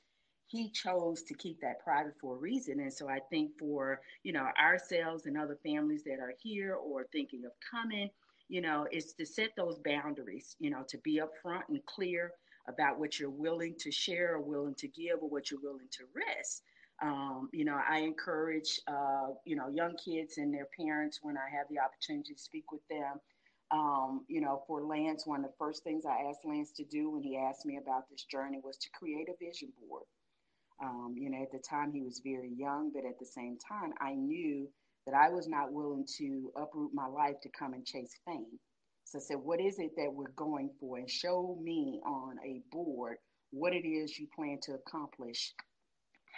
He 0.46 0.70
chose 0.70 1.22
to 1.24 1.34
keep 1.34 1.60
that 1.60 1.84
private 1.84 2.14
for 2.20 2.36
a 2.36 2.38
reason. 2.38 2.80
And 2.80 2.92
so 2.92 3.08
I 3.08 3.18
think 3.30 3.58
for, 3.58 4.00
you 4.22 4.32
know, 4.32 4.48
ourselves 4.58 5.26
and 5.26 5.36
other 5.36 5.58
families 5.62 6.04
that 6.04 6.20
are 6.20 6.34
here 6.42 6.74
or 6.74 7.06
thinking 7.12 7.44
of 7.44 7.52
coming, 7.70 8.08
you 8.48 8.60
know, 8.60 8.86
is 8.90 9.12
to 9.14 9.26
set 9.26 9.50
those 9.56 9.78
boundaries, 9.84 10.56
you 10.58 10.70
know, 10.70 10.84
to 10.88 10.98
be 10.98 11.20
upfront 11.20 11.62
and 11.68 11.84
clear 11.86 12.32
about 12.68 12.98
what 12.98 13.18
you're 13.18 13.30
willing 13.30 13.74
to 13.78 13.90
share 13.90 14.34
or 14.34 14.40
willing 14.40 14.74
to 14.76 14.88
give 14.88 15.22
or 15.22 15.28
what 15.28 15.50
you're 15.50 15.60
willing 15.62 15.88
to 15.92 16.04
risk. 16.14 16.62
Um, 17.00 17.48
you 17.52 17.64
know, 17.64 17.78
I 17.88 18.00
encourage, 18.00 18.80
uh, 18.88 19.28
you 19.44 19.56
know, 19.56 19.68
young 19.68 19.96
kids 19.96 20.38
and 20.38 20.52
their 20.52 20.68
parents 20.78 21.20
when 21.22 21.36
I 21.36 21.48
have 21.56 21.66
the 21.70 21.78
opportunity 21.78 22.34
to 22.34 22.40
speak 22.40 22.72
with 22.72 22.82
them. 22.90 23.20
Um, 23.70 24.24
you 24.28 24.40
know, 24.40 24.62
for 24.66 24.82
Lance, 24.82 25.26
one 25.26 25.44
of 25.44 25.50
the 25.50 25.56
first 25.58 25.84
things 25.84 26.04
I 26.06 26.28
asked 26.28 26.44
Lance 26.44 26.72
to 26.72 26.84
do 26.84 27.10
when 27.10 27.22
he 27.22 27.36
asked 27.36 27.66
me 27.66 27.78
about 27.80 28.08
this 28.10 28.24
journey 28.24 28.60
was 28.64 28.78
to 28.78 28.88
create 28.98 29.28
a 29.28 29.44
vision 29.44 29.68
board. 29.86 30.04
Um, 30.82 31.14
you 31.16 31.28
know, 31.30 31.42
at 31.42 31.52
the 31.52 31.58
time 31.58 31.92
he 31.92 32.02
was 32.02 32.20
very 32.24 32.52
young, 32.56 32.90
but 32.94 33.04
at 33.04 33.18
the 33.18 33.26
same 33.26 33.58
time, 33.68 33.92
I 34.00 34.14
knew 34.14 34.68
that 35.08 35.16
I 35.16 35.30
was 35.30 35.48
not 35.48 35.72
willing 35.72 36.06
to 36.18 36.52
uproot 36.54 36.92
my 36.92 37.06
life 37.06 37.36
to 37.42 37.48
come 37.48 37.72
and 37.72 37.84
chase 37.84 38.12
fame. 38.26 38.58
So 39.04 39.18
I 39.18 39.22
said, 39.22 39.38
what 39.42 39.58
is 39.58 39.78
it 39.78 39.92
that 39.96 40.12
we're 40.12 40.32
going 40.36 40.70
for? 40.78 40.98
And 40.98 41.08
show 41.08 41.58
me 41.62 41.98
on 42.04 42.36
a 42.44 42.60
board 42.70 43.16
what 43.50 43.72
it 43.72 43.88
is 43.88 44.18
you 44.18 44.26
plan 44.36 44.58
to 44.64 44.74
accomplish, 44.74 45.54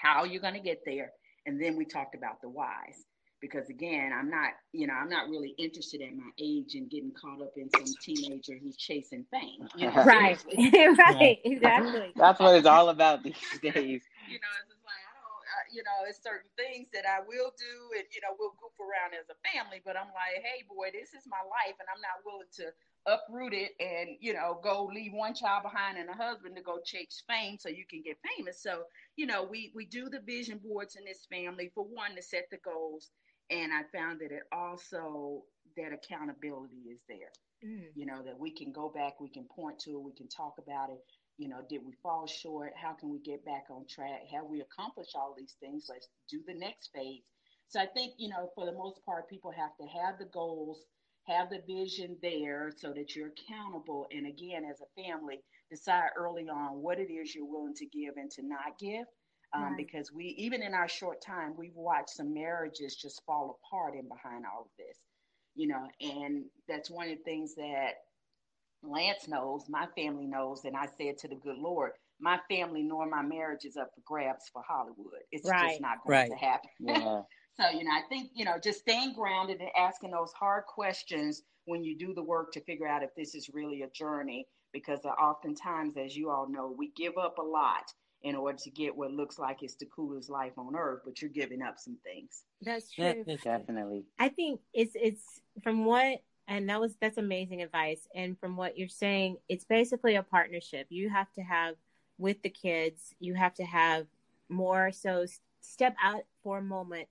how 0.00 0.22
you're 0.24 0.40
going 0.40 0.54
to 0.54 0.60
get 0.60 0.82
there. 0.86 1.10
And 1.46 1.60
then 1.60 1.76
we 1.76 1.84
talked 1.84 2.14
about 2.14 2.40
the 2.42 2.48
whys. 2.48 3.06
Because 3.40 3.68
again, 3.70 4.12
I'm 4.16 4.30
not, 4.30 4.50
you 4.72 4.86
know, 4.86 4.92
I'm 4.92 5.08
not 5.08 5.28
really 5.28 5.54
interested 5.58 6.02
at 6.02 6.14
my 6.14 6.30
age 6.38 6.74
in 6.74 6.86
getting 6.88 7.10
caught 7.20 7.40
up 7.42 7.54
in 7.56 7.68
some 7.70 7.96
teenager 8.02 8.52
who's 8.62 8.76
chasing 8.76 9.24
fame. 9.32 9.66
You 9.76 9.86
know? 9.86 9.94
Right, 10.04 10.38
right, 10.98 11.38
exactly. 11.44 12.12
That's 12.14 12.38
what 12.38 12.54
it's 12.54 12.66
all 12.66 12.90
about 12.90 13.24
these 13.24 13.34
days. 13.62 14.02
You 14.28 14.38
know, 14.38 14.69
you 15.72 15.82
know, 15.86 16.06
it's 16.06 16.22
certain 16.22 16.50
things 16.58 16.90
that 16.92 17.06
I 17.06 17.22
will 17.22 17.54
do, 17.56 17.74
and 17.96 18.06
you 18.12 18.20
know, 18.22 18.34
we'll 18.38 18.58
goof 18.58 18.74
around 18.78 19.14
as 19.14 19.30
a 19.30 19.38
family. 19.46 19.80
But 19.82 19.96
I'm 19.96 20.12
like, 20.12 20.42
hey, 20.42 20.66
boy, 20.66 20.90
this 20.92 21.14
is 21.14 21.26
my 21.30 21.42
life, 21.46 21.78
and 21.78 21.88
I'm 21.88 22.02
not 22.02 22.22
willing 22.26 22.50
to 22.62 22.70
uproot 23.06 23.54
it 23.54 23.70
and 23.80 24.10
you 24.20 24.34
know 24.34 24.60
go 24.62 24.84
leave 24.84 25.12
one 25.14 25.34
child 25.34 25.62
behind 25.62 25.96
and 25.96 26.10
a 26.10 26.12
husband 26.12 26.54
to 26.54 26.60
go 26.60 26.78
chase 26.84 27.22
fame 27.26 27.56
so 27.58 27.68
you 27.68 27.84
can 27.88 28.02
get 28.02 28.18
famous. 28.36 28.62
So 28.62 28.84
you 29.16 29.26
know, 29.26 29.44
we 29.44 29.72
we 29.74 29.86
do 29.86 30.08
the 30.08 30.20
vision 30.20 30.60
boards 30.64 30.96
in 30.96 31.04
this 31.04 31.26
family 31.30 31.70
for 31.74 31.84
one 31.84 32.16
to 32.16 32.22
set 32.22 32.48
the 32.50 32.58
goals, 32.58 33.10
and 33.50 33.72
I 33.72 33.82
found 33.96 34.20
that 34.20 34.32
it 34.32 34.44
also 34.52 35.44
that 35.76 35.92
accountability 35.92 36.88
is 36.90 37.00
there. 37.08 37.32
Mm. 37.64 37.88
You 37.94 38.06
know 38.06 38.22
that 38.24 38.38
we 38.38 38.50
can 38.50 38.72
go 38.72 38.88
back, 38.88 39.20
we 39.20 39.28
can 39.28 39.44
point 39.44 39.78
to 39.80 39.90
it, 39.90 40.02
we 40.02 40.12
can 40.12 40.28
talk 40.28 40.54
about 40.58 40.90
it, 40.90 41.04
you 41.40 41.48
know, 41.48 41.62
did 41.70 41.80
we 41.86 41.94
fall 42.02 42.26
short? 42.26 42.74
How 42.76 42.92
can 42.92 43.08
we 43.08 43.18
get 43.18 43.42
back 43.46 43.64
on 43.70 43.86
track? 43.88 44.20
Have 44.30 44.44
we 44.44 44.60
accomplished 44.60 45.16
all 45.16 45.34
these 45.36 45.56
things? 45.58 45.86
Let's 45.88 46.06
do 46.28 46.40
the 46.46 46.52
next 46.52 46.90
phase. 46.94 47.22
So 47.68 47.80
I 47.80 47.86
think, 47.86 48.12
you 48.18 48.28
know, 48.28 48.50
for 48.54 48.66
the 48.66 48.76
most 48.76 49.00
part, 49.06 49.30
people 49.30 49.50
have 49.50 49.74
to 49.80 49.86
have 49.86 50.18
the 50.18 50.26
goals, 50.26 50.84
have 51.26 51.48
the 51.48 51.62
vision 51.66 52.18
there 52.20 52.70
so 52.76 52.92
that 52.92 53.16
you're 53.16 53.32
accountable. 53.32 54.06
And 54.12 54.26
again, 54.26 54.64
as 54.70 54.82
a 54.82 55.02
family, 55.02 55.40
decide 55.70 56.10
early 56.14 56.46
on 56.50 56.82
what 56.82 56.98
it 56.98 57.10
is 57.10 57.34
you're 57.34 57.50
willing 57.50 57.74
to 57.76 57.86
give 57.86 58.18
and 58.18 58.30
to 58.32 58.42
not 58.46 58.78
give. 58.78 59.06
Um, 59.56 59.62
right. 59.62 59.76
Because 59.78 60.12
we, 60.12 60.34
even 60.36 60.62
in 60.62 60.74
our 60.74 60.88
short 60.88 61.22
time, 61.24 61.54
we've 61.56 61.74
watched 61.74 62.10
some 62.10 62.34
marriages 62.34 62.96
just 62.96 63.22
fall 63.24 63.58
apart 63.64 63.94
in 63.94 64.08
behind 64.08 64.44
all 64.44 64.62
of 64.62 64.70
this, 64.78 64.98
you 65.54 65.68
know, 65.68 65.88
and 66.02 66.44
that's 66.68 66.90
one 66.90 67.08
of 67.08 67.16
the 67.16 67.24
things 67.24 67.54
that 67.54 67.94
Lance 68.82 69.28
knows, 69.28 69.64
my 69.68 69.86
family 69.96 70.26
knows, 70.26 70.64
and 70.64 70.76
I 70.76 70.86
said 70.98 71.18
to 71.18 71.28
the 71.28 71.36
good 71.36 71.58
Lord, 71.58 71.92
my 72.20 72.38
family 72.48 72.82
nor 72.82 73.08
my 73.08 73.22
marriage 73.22 73.64
is 73.64 73.76
up 73.76 73.90
for 73.94 74.02
grabs 74.04 74.48
for 74.52 74.62
Hollywood. 74.66 75.22
It's 75.32 75.48
right. 75.48 75.70
just 75.70 75.80
not 75.80 76.04
going 76.06 76.18
right. 76.18 76.30
to 76.30 76.36
happen. 76.36 76.70
Yeah. 76.80 77.22
so, 77.60 77.76
you 77.76 77.84
know, 77.84 77.92
I 77.92 78.02
think, 78.08 78.30
you 78.34 78.44
know, 78.44 78.58
just 78.62 78.80
staying 78.80 79.14
grounded 79.14 79.60
and 79.60 79.70
asking 79.76 80.10
those 80.10 80.32
hard 80.32 80.64
questions 80.66 81.42
when 81.64 81.84
you 81.84 81.96
do 81.96 82.14
the 82.14 82.22
work 82.22 82.52
to 82.52 82.60
figure 82.62 82.86
out 82.86 83.02
if 83.02 83.10
this 83.16 83.34
is 83.34 83.50
really 83.52 83.82
a 83.82 83.90
journey, 83.90 84.46
because 84.72 85.00
oftentimes, 85.04 85.96
as 85.96 86.16
you 86.16 86.30
all 86.30 86.48
know, 86.48 86.74
we 86.76 86.92
give 86.96 87.16
up 87.18 87.38
a 87.38 87.42
lot 87.42 87.92
in 88.22 88.36
order 88.36 88.58
to 88.58 88.70
get 88.70 88.94
what 88.94 89.10
looks 89.12 89.38
like 89.38 89.62
it's 89.62 89.76
the 89.76 89.86
coolest 89.86 90.28
life 90.28 90.52
on 90.58 90.76
earth, 90.76 91.00
but 91.04 91.20
you're 91.22 91.30
giving 91.30 91.62
up 91.62 91.76
some 91.78 91.96
things. 92.04 92.44
That's 92.60 92.90
true. 92.92 93.24
definitely. 93.42 94.04
I 94.18 94.28
think 94.28 94.60
it's 94.74 94.92
it's 94.94 95.22
from 95.62 95.84
what 95.84 96.20
and 96.50 96.68
that 96.68 96.80
was 96.80 96.96
that's 97.00 97.16
amazing 97.16 97.62
advice. 97.62 98.06
And 98.14 98.38
from 98.38 98.56
what 98.56 98.76
you're 98.76 98.88
saying, 98.88 99.36
it's 99.48 99.64
basically 99.64 100.16
a 100.16 100.22
partnership. 100.22 100.88
You 100.90 101.08
have 101.08 101.32
to 101.34 101.42
have 101.42 101.76
with 102.18 102.42
the 102.42 102.50
kids, 102.50 103.14
you 103.20 103.34
have 103.34 103.54
to 103.54 103.64
have 103.64 104.06
more 104.48 104.90
so 104.90 105.24
step 105.62 105.94
out 106.02 106.24
for 106.42 106.58
a 106.58 106.62
moment 106.62 107.08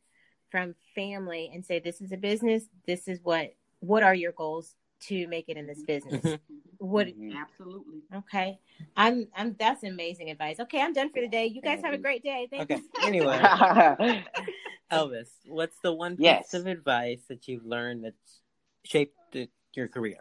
from 0.52 0.76
family 0.94 1.50
and 1.54 1.66
say 1.66 1.80
this 1.80 2.02
is 2.02 2.12
a 2.12 2.18
business, 2.18 2.66
this 2.86 3.08
is 3.08 3.22
what 3.24 3.54
what 3.80 4.04
are 4.04 4.14
your 4.14 4.34
goals 4.34 4.76
to 5.08 5.26
make 5.28 5.48
it 5.48 5.56
in 5.56 5.66
this 5.66 5.82
business. 5.84 6.22
Mm-hmm. 6.22 6.36
what 6.78 7.08
mm-hmm. 7.08 7.38
absolutely. 7.38 8.02
Okay. 8.14 8.60
I'm 8.98 9.30
I'm 9.34 9.56
that's 9.58 9.84
amazing 9.84 10.32
advice. 10.32 10.60
Okay, 10.60 10.82
I'm 10.82 10.92
done 10.92 11.12
for 11.14 11.22
the 11.22 11.30
day. 11.30 11.46
You 11.46 11.62
guys 11.62 11.80
have 11.82 11.94
a 11.94 11.98
great 11.98 12.24
day. 12.24 12.50
Thank 12.52 12.64
okay. 12.64 12.82
You. 13.02 13.08
Anyway. 13.08 13.40
Elvis, 14.92 15.30
what's 15.46 15.78
the 15.82 15.94
one 15.94 16.18
piece 16.18 16.26
yes. 16.26 16.54
of 16.56 16.66
advice 16.66 17.22
that 17.30 17.48
you've 17.48 17.64
learned 17.64 18.04
that's 18.04 18.42
shaped 18.84 19.16
the, 19.32 19.50
your 19.74 19.88
career? 19.88 20.18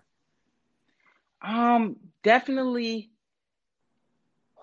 Um, 1.42 1.96
definitely 2.22 3.10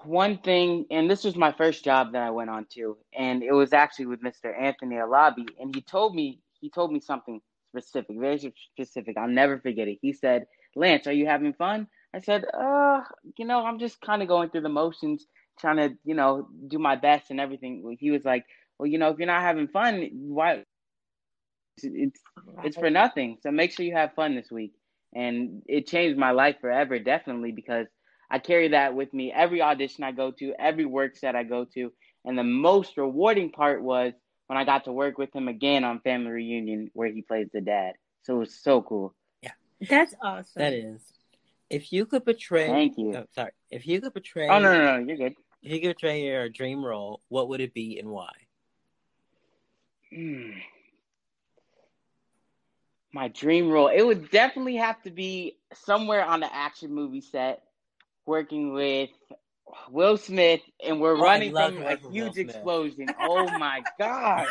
one 0.04 0.38
thing, 0.38 0.86
and 0.92 1.10
this 1.10 1.24
was 1.24 1.36
my 1.36 1.52
first 1.52 1.84
job 1.84 2.14
that 2.14 2.22
I 2.22 2.30
went 2.30 2.50
on 2.50 2.66
to, 2.74 2.98
and 3.18 3.44
it 3.44 3.52
was 3.52 3.74
actually 3.74 4.08
with 4.08 4.22
Mr. 4.22 4.58
Anthony 4.58 4.96
Alabi, 4.96 5.48
and 5.60 5.74
he 5.74 5.82
told 5.82 6.16
me 6.16 6.40
he 6.60 6.70
told 6.70 6.92
me 6.92 7.00
something 7.00 7.42
specific, 7.72 8.16
very 8.20 8.54
specific. 8.74 9.18
I'll 9.18 9.28
never 9.28 9.60
forget 9.60 9.88
it. 9.88 10.00
He 10.02 10.14
said, 10.14 10.46
"Lance, 10.76 11.08
are 11.08 11.14
you 11.14 11.26
having 11.26 11.54
fun?" 11.54 11.88
I 12.14 12.20
said, 12.20 12.46
"Uh, 12.54 13.02
you 13.38 13.46
know, 13.46 13.66
I'm 13.66 13.80
just 13.80 14.00
kind 14.02 14.22
of 14.22 14.28
going 14.28 14.50
through 14.50 14.62
the 14.62 14.70
motions, 14.70 15.26
trying 15.60 15.78
to, 15.78 15.98
you 16.04 16.16
know, 16.16 16.48
do 16.68 16.80
my 16.80 16.96
best 16.96 17.32
and 17.32 17.40
everything." 17.40 17.98
He 18.00 18.12
was 18.12 18.26
like, 18.26 18.46
"Well, 18.78 18.88
you 18.88 18.98
know, 18.98 19.10
if 19.10 19.18
you're 19.18 19.28
not 19.28 19.42
having 19.42 19.68
fun, 19.68 20.10
why? 20.14 20.64
It's 21.84 22.20
it's 22.64 22.78
for 22.78 22.90
nothing. 22.90 23.38
So 23.42 23.52
make 23.52 23.72
sure 23.72 23.86
you 23.86 23.96
have 23.96 24.14
fun 24.14 24.36
this 24.36 24.52
week." 24.52 24.74
And 25.14 25.62
it 25.68 25.88
changed 25.88 26.18
my 26.18 26.32
life 26.32 26.58
forever, 26.60 27.00
definitely, 27.00 27.54
because 27.54 27.88
I 28.30 28.40
carry 28.40 28.70
that 28.70 28.96
with 28.96 29.14
me 29.14 29.32
every 29.32 29.62
audition 29.62 30.04
I 30.04 30.12
go 30.12 30.32
to, 30.32 30.54
every 30.60 30.86
work 30.86 31.16
set 31.16 31.36
I 31.36 31.44
go 31.44 31.66
to. 31.74 31.94
And 32.26 32.38
the 32.38 32.44
most 32.44 32.98
rewarding 32.98 33.52
part 33.52 33.82
was 33.82 34.14
when 34.48 34.58
I 34.58 34.66
got 34.66 34.86
to 34.86 34.92
work 34.92 35.18
with 35.18 35.34
him 35.34 35.48
again 35.48 35.84
on 35.84 36.02
Family 36.02 36.32
Reunion, 36.32 36.92
where 36.94 37.08
he 37.08 37.22
plays 37.22 37.48
the 37.54 37.62
dad. 37.62 37.94
So 38.24 38.36
it 38.36 38.40
was 38.40 38.56
so 38.56 38.82
cool. 38.82 39.16
Yeah, 39.42 39.52
that's 39.90 40.16
awesome. 40.22 40.62
That 40.62 40.74
is. 40.74 41.02
If 41.70 41.94
you 41.94 42.06
could 42.06 42.26
portray, 42.26 42.68
thank 42.68 42.98
you. 42.98 43.16
Oh, 43.16 43.26
sorry, 43.34 43.52
if 43.72 43.88
you 43.88 44.02
could 44.02 44.14
portray. 44.14 44.50
Oh 44.50 44.60
no, 44.60 44.74
no, 44.74 44.98
no, 44.98 45.06
you're 45.08 45.18
good. 45.18 45.36
If 45.64 45.72
you 45.72 45.80
could 45.80 45.96
portray 45.96 46.24
your 46.26 46.50
dream 46.50 46.84
role, 46.84 47.22
what 47.30 47.50
would 47.50 47.62
it 47.62 47.74
be 47.74 48.00
and 48.00 48.10
why? 48.10 48.32
Hmm. 50.14 50.52
My 53.16 53.30
dream 53.30 53.70
role, 53.70 53.88
it 53.88 54.02
would 54.02 54.30
definitely 54.30 54.76
have 54.76 55.02
to 55.04 55.10
be 55.10 55.56
somewhere 55.86 56.26
on 56.26 56.42
the 56.42 56.54
action 56.54 56.94
movie 56.94 57.22
set 57.22 57.64
working 58.26 58.74
with 58.74 59.10
Will 59.90 60.18
Smith, 60.18 60.60
and 60.86 61.00
we're 61.00 61.16
oh, 61.16 61.22
running 61.22 61.54
from 61.54 61.82
a 61.82 61.96
huge 62.12 62.38
explosion. 62.38 63.08
oh 63.22 63.58
my 63.58 63.84
gosh, 63.98 64.50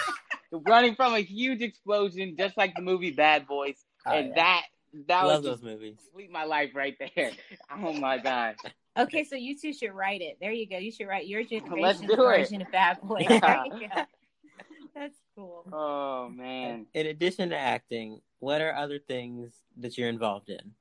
running 0.51 0.95
from 0.95 1.13
a 1.13 1.21
huge 1.21 1.61
explosion, 1.61 2.37
just 2.39 2.57
like 2.57 2.75
the 2.75 2.81
movie 2.81 3.11
Bad 3.11 3.47
Boys, 3.47 3.77
oh, 4.07 4.13
and 4.13 4.29
yeah. 4.29 4.35
that 4.35 4.63
that 5.09 5.27
love 5.27 5.45
was 5.45 5.61
those 5.61 5.63
movies. 5.63 5.97
Complete 6.03 6.31
my 6.31 6.45
life 6.45 6.71
right 6.75 6.97
there. 7.15 7.33
Oh 7.71 7.93
my 7.93 8.17
gosh. 8.17 8.57
Okay, 8.97 9.25
so 9.25 9.37
you 9.37 9.59
two 9.59 9.75
should 9.75 9.93
write 9.93 10.23
it. 10.23 10.39
There 10.41 10.53
you 10.53 10.67
go. 10.67 10.79
You 10.79 10.91
should 10.91 11.09
write 11.09 11.27
your 11.27 11.45
generation 11.45 12.07
version 12.07 12.63
it. 12.63 12.67
of 12.67 12.73
Bad 12.73 12.99
Boys. 13.03 13.27
Yeah. 13.29 14.07
That's 14.95 15.19
cool. 15.35 15.67
Oh 15.71 16.31
man. 16.31 16.87
In 16.95 17.09
addition 17.09 17.51
to 17.51 17.59
acting, 17.59 18.21
what 18.45 18.61
are 18.61 18.75
other 18.75 18.99
things 18.99 19.55
that 19.79 19.97
you're 19.97 20.11
involved 20.11 20.51
in? 20.51 20.73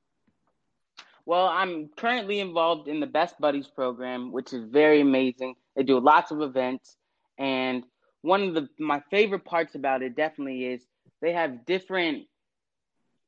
Well, 1.25 1.47
I'm 1.47 1.87
currently 1.95 2.41
involved 2.41 2.89
in 2.89 2.99
the 2.99 3.07
Best 3.07 3.39
Buddies 3.39 3.67
program, 3.67 4.33
which 4.33 4.51
is 4.51 4.65
very 4.65 4.99
amazing. 4.99 5.55
They 5.73 5.83
do 5.83 5.97
lots 5.97 6.31
of 6.31 6.41
events, 6.41 6.97
and 7.37 7.85
one 8.21 8.43
of 8.43 8.53
the 8.53 8.67
my 8.77 9.01
favorite 9.09 9.45
parts 9.45 9.75
about 9.75 10.01
it 10.01 10.13
definitely 10.17 10.65
is 10.65 10.81
they 11.21 11.31
have 11.31 11.65
different. 11.65 12.27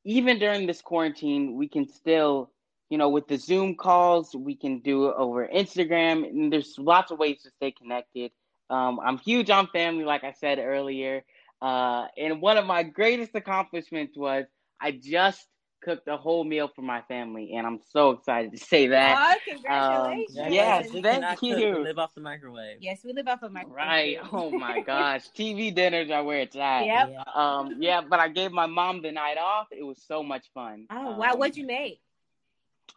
Even 0.03 0.37
during 0.37 0.67
this 0.67 0.81
quarantine, 0.81 1.55
we 1.55 1.67
can 1.69 1.87
still, 1.87 2.51
you 2.89 2.97
know, 2.97 3.09
with 3.09 3.27
the 3.27 3.37
Zoom 3.37 3.75
calls, 3.75 4.35
we 4.35 4.55
can 4.55 4.79
do 4.79 5.07
it 5.07 5.15
over 5.17 5.47
Instagram, 5.47 6.29
and 6.29 6.51
there's 6.51 6.75
lots 6.77 7.09
of 7.11 7.17
ways 7.17 7.41
to 7.43 7.49
stay 7.51 7.71
connected. 7.71 8.31
Um, 8.69 8.99
I'm 8.99 9.17
huge 9.17 9.49
on 9.49 9.67
family, 9.67 10.03
like 10.03 10.25
I 10.25 10.33
said 10.33 10.59
earlier, 10.59 11.23
uh, 11.61 12.07
and 12.17 12.41
one 12.41 12.57
of 12.57 12.65
my 12.65 12.83
greatest 12.83 13.35
accomplishments 13.35 14.17
was 14.17 14.45
I 14.79 14.91
just 14.91 15.45
cooked 15.85 16.07
a 16.07 16.17
whole 16.17 16.43
meal 16.43 16.69
for 16.75 16.81
my 16.81 17.01
family, 17.01 17.53
and 17.55 17.65
I'm 17.65 17.79
so 17.91 18.11
excited 18.11 18.51
to 18.51 18.57
say 18.57 18.87
that. 18.87 19.37
Oh, 19.37 19.53
congratulations! 19.53 20.37
Um, 20.39 20.51
yes, 20.51 20.87
thank 20.91 21.41
you. 21.41 21.75
We 21.77 21.83
live 21.83 21.99
off 21.99 22.15
the 22.15 22.21
microwave. 22.21 22.77
Yes, 22.81 23.01
we 23.05 23.13
live 23.13 23.27
off 23.27 23.41
the 23.41 23.49
microwave. 23.49 23.75
Right. 23.75 24.17
Oh 24.33 24.51
my 24.51 24.81
gosh, 24.85 25.23
TV 25.37 25.73
dinners 25.73 26.09
are 26.09 26.23
where 26.23 26.39
it's 26.39 26.55
at. 26.55 26.85
Yep. 26.85 27.09
Yeah. 27.11 27.23
Um. 27.33 27.77
Yeah, 27.79 28.01
but 28.01 28.19
I 28.19 28.29
gave 28.29 28.51
my 28.51 28.65
mom 28.65 29.01
the 29.01 29.11
night 29.11 29.37
off. 29.37 29.67
It 29.71 29.83
was 29.83 30.01
so 30.07 30.23
much 30.23 30.45
fun. 30.53 30.87
Oh 30.89 31.11
um, 31.11 31.17
wow! 31.17 31.35
What'd 31.35 31.55
you 31.55 31.65
make? 31.65 32.01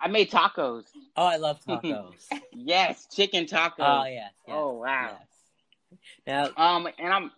I 0.01 0.09
made 0.09 0.31
tacos. 0.31 0.85
Oh, 1.17 1.27
I 1.27 1.37
love 1.37 1.61
tacos. 1.69 2.27
yes, 2.53 3.07
chicken 3.15 3.45
tacos. 3.45 3.75
Oh 3.79 4.05
yes. 4.05 4.33
yes 4.47 4.57
oh 4.57 4.73
wow. 4.75 5.19
Yes. 5.19 6.01
Now, 6.27 6.51
um, 6.57 6.89
and 6.99 7.13
I'm. 7.13 7.31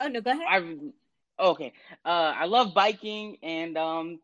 Oh 0.00 0.08
no, 0.08 0.20
go 0.20 0.30
ahead. 0.30 0.46
I 0.48 1.42
okay. 1.42 1.72
Uh, 2.04 2.32
I 2.36 2.46
love 2.46 2.74
biking, 2.74 3.38
and 3.42 3.76
um, 3.76 4.20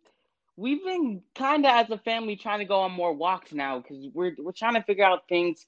we've 0.56 0.84
been 0.84 1.22
kind 1.34 1.64
of 1.64 1.72
as 1.72 1.90
a 1.90 1.98
family 1.98 2.36
trying 2.36 2.58
to 2.60 2.64
go 2.64 2.80
on 2.80 2.92
more 2.92 3.12
walks 3.12 3.52
now 3.52 3.78
because 3.78 4.06
we're 4.12 4.34
we're 4.38 4.52
trying 4.52 4.74
to 4.74 4.82
figure 4.82 5.04
out 5.04 5.28
things 5.28 5.66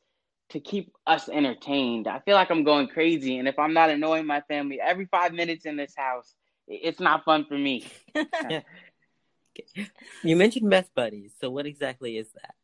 to 0.51 0.61
keep 0.61 0.93
us 1.07 1.29
entertained. 1.29 2.07
I 2.07 2.21
feel 2.21 2.35
like 2.35 2.51
I'm 2.51 2.65
going 2.65 2.89
crazy, 2.89 3.39
and 3.39 3.49
if 3.49 3.59
I'm 3.59 3.75
not 3.75 3.91
annoying 3.91 4.27
my 4.27 4.43
family 4.43 4.81
every 4.81 5.07
five 5.07 5.33
minutes 5.33 5.65
in 5.65 5.77
this 5.77 5.95
house, 5.97 6.35
it's 6.69 7.01
not 7.01 7.25
fun 7.25 7.45
for 7.47 7.57
me. 7.57 7.87
you 10.23 10.37
mentioned 10.37 10.69
Best 10.69 10.95
Buddies, 10.95 11.33
so 11.41 11.51
what 11.51 11.67
exactly 11.67 12.17
is 12.17 12.31
that? 12.33 12.55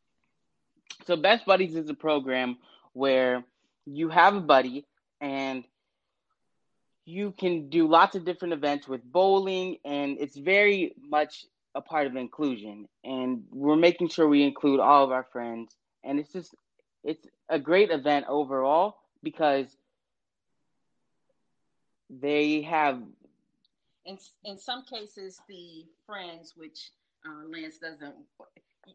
So 1.06 1.16
Best 1.16 1.46
Buddies 1.46 1.76
is 1.76 1.88
a 1.88 1.94
program 1.94 2.58
where 2.92 3.44
you 3.86 4.08
have 4.08 4.34
a 4.34 4.40
buddy 4.40 4.84
and 5.20 5.64
you 7.08 7.32
can 7.38 7.70
do 7.70 7.88
lots 7.88 8.16
of 8.16 8.24
different 8.26 8.52
events 8.52 8.86
with 8.86 9.02
bowling 9.02 9.78
and 9.82 10.18
it's 10.20 10.36
very 10.36 10.92
much 11.00 11.46
a 11.74 11.80
part 11.80 12.06
of 12.06 12.16
inclusion. 12.16 12.86
And 13.02 13.44
we're 13.50 13.76
making 13.76 14.08
sure 14.08 14.28
we 14.28 14.42
include 14.42 14.78
all 14.78 15.04
of 15.04 15.10
our 15.10 15.26
friends. 15.32 15.74
And 16.04 16.20
it's 16.20 16.30
just 16.30 16.54
it's 17.02 17.26
a 17.48 17.58
great 17.58 17.90
event 17.90 18.26
overall 18.28 18.96
because 19.22 19.74
they 22.10 22.60
have 22.62 23.00
in 24.04 24.18
in 24.44 24.58
some 24.58 24.82
cases 24.84 25.40
the 25.48 25.86
friends 26.04 26.54
which 26.56 26.90
uh, 27.26 27.48
Lance 27.48 27.78
doesn't 27.78 28.16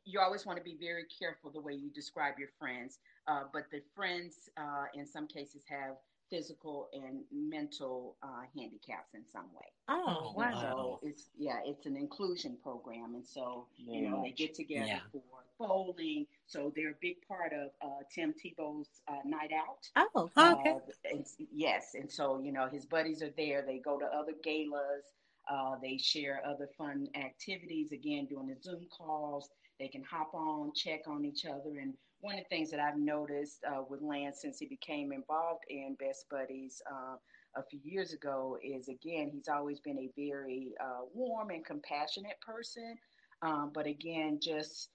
you 0.05 0.19
always 0.19 0.45
want 0.45 0.57
to 0.59 0.63
be 0.63 0.75
very 0.79 1.05
careful 1.19 1.49
the 1.49 1.61
way 1.61 1.73
you 1.73 1.89
describe 1.89 2.37
your 2.37 2.49
friends. 2.59 2.99
Uh, 3.27 3.43
but 3.51 3.63
the 3.71 3.81
friends 3.95 4.49
uh, 4.57 4.85
in 4.93 5.05
some 5.05 5.27
cases 5.27 5.63
have 5.67 5.95
physical 6.33 6.89
and 6.93 7.19
mental 7.31 8.15
uh, 8.23 8.41
handicaps 8.57 9.13
in 9.13 9.21
some 9.31 9.45
way. 9.53 9.67
Oh, 9.87 10.33
wow. 10.35 10.59
So 10.61 11.07
it's 11.07 11.29
yeah, 11.37 11.59
it's 11.63 11.85
an 11.85 11.95
inclusion 11.95 12.57
program, 12.63 13.13
and 13.13 13.25
so 13.25 13.67
yeah. 13.77 13.99
you 13.99 14.09
know 14.09 14.23
they 14.23 14.31
get 14.31 14.55
together 14.55 14.85
yeah. 14.87 14.99
for 15.11 15.21
bowling. 15.59 16.25
So 16.47 16.73
they're 16.75 16.91
a 16.91 17.01
big 17.01 17.17
part 17.27 17.53
of 17.53 17.69
uh, 17.81 18.01
Tim 18.13 18.33
Tebow's 18.33 18.87
uh, 19.07 19.17
night 19.25 19.51
out. 19.53 20.09
Oh, 20.15 20.29
okay. 20.35 20.71
Uh, 20.71 20.79
and, 21.11 21.25
yes, 21.53 21.91
and 21.93 22.11
so 22.11 22.41
you 22.43 22.51
know 22.51 22.67
his 22.67 22.85
buddies 22.85 23.21
are 23.21 23.33
there. 23.37 23.61
They 23.61 23.77
go 23.77 23.99
to 23.99 24.05
other 24.05 24.33
galas. 24.43 25.05
Uh, 25.51 25.75
they 25.81 25.97
share 25.97 26.41
other 26.47 26.67
fun 26.77 27.09
activities. 27.15 27.91
Again, 27.91 28.25
doing 28.25 28.47
the 28.47 28.55
Zoom 28.63 28.87
calls. 28.95 29.49
They 29.79 29.87
can 29.87 30.03
hop 30.03 30.33
on, 30.33 30.71
check 30.73 31.01
on 31.07 31.25
each 31.25 31.45
other, 31.45 31.79
and 31.81 31.93
one 32.23 32.35
of 32.35 32.45
the 32.49 32.55
things 32.55 32.71
that 32.71 32.79
I've 32.79 32.97
noticed 32.97 33.59
uh, 33.69 33.81
with 33.89 34.01
Lance 34.01 34.39
since 34.41 34.57
he 34.57 34.65
became 34.65 35.11
involved 35.11 35.65
in 35.69 35.95
Best 35.99 36.25
Buddies 36.31 36.81
uh, 36.89 37.17
a 37.57 37.63
few 37.69 37.79
years 37.83 38.13
ago 38.13 38.57
is 38.63 38.87
again, 38.87 39.29
he's 39.31 39.49
always 39.49 39.81
been 39.81 39.99
a 39.99 40.09
very 40.15 40.71
uh, 40.81 41.01
warm 41.13 41.49
and 41.49 41.65
compassionate 41.65 42.39
person. 42.41 42.95
Um, 43.41 43.71
but 43.73 43.85
again, 43.87 44.39
just 44.41 44.89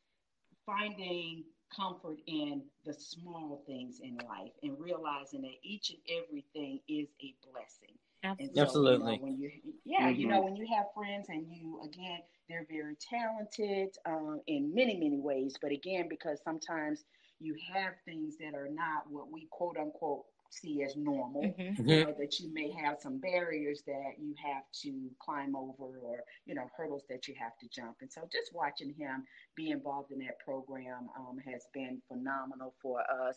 finding 0.65 1.45
comfort 1.77 2.17
in 2.27 2.63
the 2.87 2.95
small 2.95 3.63
things 3.67 4.01
in 4.03 4.17
life 4.27 4.53
and 4.63 4.75
realizing 4.81 5.43
that 5.43 5.55
each 5.63 5.91
and 5.91 5.99
everything 6.25 6.81
is 6.89 7.09
a 7.23 7.35
blessing. 7.53 7.95
Absolutely. 8.25 8.57
So, 8.57 8.63
Absolutely. 8.63 9.13
You 9.13 9.19
know, 9.19 9.25
when 9.25 9.39
you, 9.39 9.51
yeah, 9.85 10.09
mm-hmm. 10.09 10.21
you 10.21 10.29
know, 10.29 10.41
when 10.41 10.57
you 10.57 10.67
have 10.75 10.87
friends 10.95 11.27
and 11.29 11.47
you, 11.47 11.81
again, 11.85 12.21
they're 12.49 12.67
very 12.71 12.97
talented 12.97 13.97
um, 14.07 14.41
in 14.47 14.75
many, 14.75 14.95
many 14.95 15.21
ways. 15.21 15.57
But 15.61 15.73
again, 15.73 16.07
because 16.09 16.41
sometimes 16.43 17.05
you 17.41 17.57
have 17.73 17.95
things 18.05 18.37
that 18.39 18.55
are 18.55 18.69
not 18.69 19.11
what 19.11 19.31
we 19.31 19.47
quote 19.51 19.77
unquote 19.77 20.25
see 20.51 20.83
as 20.83 20.97
normal, 20.97 21.43
mm-hmm. 21.43 21.89
you 21.89 22.05
know, 22.05 22.15
that 22.19 22.41
you 22.41 22.53
may 22.53 22.71
have 22.71 22.99
some 23.01 23.19
barriers 23.19 23.83
that 23.87 24.13
you 24.19 24.35
have 24.43 24.63
to 24.73 25.11
climb 25.19 25.55
over 25.55 25.99
or, 26.03 26.25
you 26.47 26.55
know, 26.55 26.71
hurdles 26.77 27.03
that 27.09 27.29
you 27.29 27.35
have 27.39 27.53
to 27.59 27.69
jump. 27.69 27.97
And 28.01 28.13
so 28.13 28.23
just 28.33 28.55
watching 28.55 28.95
him 28.95 29.25
be 29.57 29.71
involved 29.71 30.11
in 30.13 30.19
that 30.21 30.39
program 30.45 31.09
um, 31.19 31.39
has 31.47 31.67
been 31.75 32.01
phenomenal 32.09 32.75
for 32.81 33.01
us. 33.01 33.37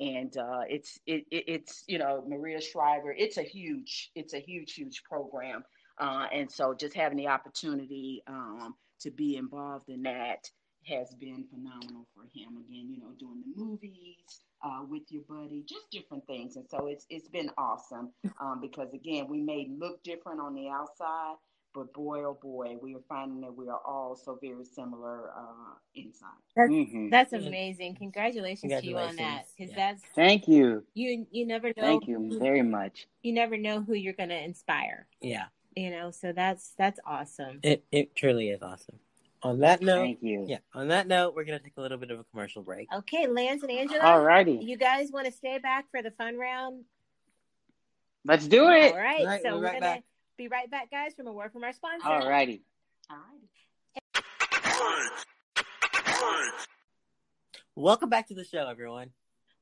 And 0.00 0.36
uh, 0.36 0.62
it's, 0.68 0.98
it, 1.06 1.24
it, 1.30 1.44
it's, 1.48 1.84
you 1.86 1.98
know, 1.98 2.24
Maria 2.28 2.60
Shriver, 2.60 3.14
it's 3.16 3.38
a 3.38 3.42
huge, 3.42 4.10
it's 4.14 4.34
a 4.34 4.40
huge, 4.40 4.74
huge 4.74 5.02
program. 5.04 5.64
Uh, 5.98 6.26
and 6.32 6.50
so 6.50 6.74
just 6.74 6.94
having 6.94 7.18
the 7.18 7.28
opportunity 7.28 8.22
um, 8.26 8.74
to 9.00 9.10
be 9.10 9.36
involved 9.36 9.88
in 9.88 10.02
that 10.02 10.48
has 10.86 11.14
been 11.14 11.44
phenomenal 11.50 12.06
for 12.14 12.22
him. 12.34 12.56
Again, 12.56 12.88
you 12.90 12.98
know, 12.98 13.12
doing 13.18 13.42
the 13.44 13.62
movies 13.62 14.40
uh, 14.62 14.82
with 14.88 15.02
your 15.10 15.22
buddy, 15.28 15.64
just 15.68 15.90
different 15.90 16.26
things, 16.26 16.56
and 16.56 16.64
so 16.68 16.86
it's 16.86 17.06
it's 17.10 17.28
been 17.28 17.50
awesome 17.58 18.10
um, 18.40 18.60
because 18.60 18.92
again, 18.94 19.26
we 19.28 19.40
may 19.40 19.68
look 19.78 20.02
different 20.02 20.40
on 20.40 20.54
the 20.54 20.68
outside, 20.68 21.34
but 21.74 21.92
boy 21.92 22.24
oh 22.24 22.38
boy, 22.40 22.76
we 22.80 22.94
are 22.94 23.02
finding 23.08 23.40
that 23.40 23.54
we 23.56 23.68
are 23.68 23.80
all 23.86 24.14
so 24.14 24.38
very 24.40 24.64
similar 24.64 25.30
uh, 25.30 25.74
inside. 25.94 26.28
That's, 26.56 26.70
mm-hmm. 26.70 27.08
that's 27.10 27.32
amazing. 27.32 27.96
Congratulations, 27.96 28.60
Congratulations, 28.60 28.82
to 28.82 28.88
you 28.88 28.98
on 28.98 29.16
that, 29.16 29.46
because 29.56 29.72
yeah. 29.72 29.92
that's 29.92 30.02
thank 30.14 30.48
you. 30.48 30.84
You 30.94 31.26
you 31.30 31.46
never 31.46 31.68
know. 31.68 31.82
Thank 31.82 32.06
you 32.06 32.18
who, 32.18 32.38
very 32.38 32.62
much. 32.62 33.06
You 33.22 33.32
never 33.32 33.56
know 33.56 33.82
who 33.82 33.94
you're 33.94 34.12
going 34.12 34.28
to 34.30 34.42
inspire. 34.42 35.06
Yeah. 35.20 35.44
You 35.74 35.90
know, 35.90 36.10
so 36.10 36.32
that's 36.32 36.74
that's 36.76 37.00
awesome. 37.06 37.60
It 37.62 37.84
it 37.90 38.14
truly 38.14 38.50
is 38.50 38.62
awesome. 38.62 38.98
On 39.44 39.58
that 39.58 39.82
note, 39.82 40.02
thank 40.02 40.22
you. 40.22 40.46
Yeah. 40.48 40.58
On 40.72 40.88
that 40.88 41.08
note, 41.08 41.34
we're 41.34 41.44
gonna 41.44 41.58
take 41.58 41.76
a 41.76 41.80
little 41.80 41.98
bit 41.98 42.12
of 42.12 42.20
a 42.20 42.24
commercial 42.24 42.62
break. 42.62 42.86
Okay, 42.94 43.26
Lance 43.26 43.62
and 43.62 43.72
Angela. 43.72 44.00
Alrighty. 44.00 44.64
You 44.64 44.76
guys 44.76 45.10
want 45.12 45.26
to 45.26 45.32
stay 45.32 45.58
back 45.58 45.86
for 45.90 46.00
the 46.00 46.12
fun 46.12 46.38
round? 46.38 46.84
Let's 48.24 48.46
do 48.46 48.68
it. 48.68 48.92
All 48.92 48.98
right. 48.98 49.20
All 49.20 49.26
right 49.26 49.42
so 49.42 49.56
we're, 49.56 49.64
right 49.64 49.80
gonna 49.80 50.02
be 50.38 50.46
right 50.46 50.70
back, 50.70 50.92
guys, 50.92 51.14
from 51.14 51.26
a 51.26 51.32
word 51.32 51.52
from 51.52 51.64
our 51.64 51.72
sponsor. 51.72 52.06
Alrighty. 52.06 52.60
Welcome 57.74 58.10
back 58.10 58.28
to 58.28 58.34
the 58.34 58.44
show, 58.44 58.68
everyone. 58.68 59.10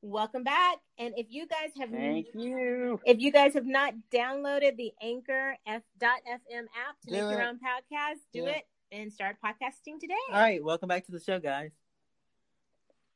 Welcome 0.02 0.44
back. 0.44 0.76
And 0.98 1.14
if 1.16 1.28
you 1.30 1.46
guys 1.46 1.70
have 1.78 1.90
Thank 1.90 2.26
you. 2.34 3.00
If 3.06 3.20
you 3.20 3.32
guys 3.32 3.54
have 3.54 3.66
not 3.66 3.94
downloaded 4.12 4.76
the 4.76 4.92
Anchor 5.02 5.56
F.FM 5.66 6.64
app 6.64 7.00
to 7.02 7.06
do 7.06 7.12
make 7.12 7.22
it. 7.22 7.30
your 7.30 7.42
own 7.42 7.56
podcast, 7.56 8.18
do, 8.32 8.42
do 8.42 8.46
it. 8.46 8.56
it 8.56 8.64
and 8.92 9.12
start 9.12 9.36
podcasting 9.44 9.98
today. 10.00 10.14
All 10.32 10.40
right, 10.40 10.62
welcome 10.62 10.88
back 10.88 11.06
to 11.06 11.12
the 11.12 11.20
show, 11.20 11.38
guys. 11.38 11.70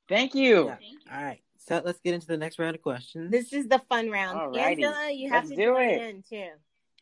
Thank 0.09 0.35
you. 0.35 0.67
Yeah. 0.67 0.77
Thank 0.77 0.93
you. 0.93 0.99
All 1.13 1.23
right, 1.23 1.41
so 1.57 1.83
let's 1.85 2.01
get 2.01 2.15
into 2.15 2.27
the 2.27 2.37
next 2.37 2.59
round 2.59 2.77
of 2.77 2.83
questions. 2.83 3.31
This 3.31 3.53
is 3.53 3.69
the 3.69 3.81
fun 3.89 4.11
round. 4.11 4.39
Alrighty. 4.39 4.59
Angela, 4.59 5.11
you 5.11 5.31
have 5.31 5.45
let's 5.45 5.57
to 5.57 5.57
do 5.57 5.77
it 5.79 6.03
in 6.03 6.23
too. 6.23 6.49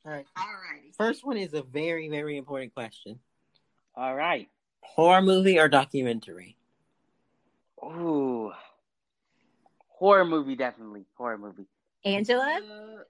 All 0.04 0.12
right. 0.12 0.26
All 0.36 0.44
right. 0.44 0.94
First 0.96 1.24
one 1.24 1.36
is 1.36 1.54
a 1.54 1.62
very, 1.62 2.08
very 2.08 2.36
important 2.36 2.74
question. 2.74 3.18
All 3.94 4.14
right. 4.14 4.48
Horror 4.80 5.22
movie 5.22 5.58
or 5.58 5.68
documentary? 5.68 6.56
Ooh. 7.84 8.52
Horror 9.88 10.24
movie, 10.24 10.56
definitely. 10.56 11.04
Horror 11.16 11.38
movie. 11.38 11.66
Angela? 12.04 12.60
Uh, 12.62 13.02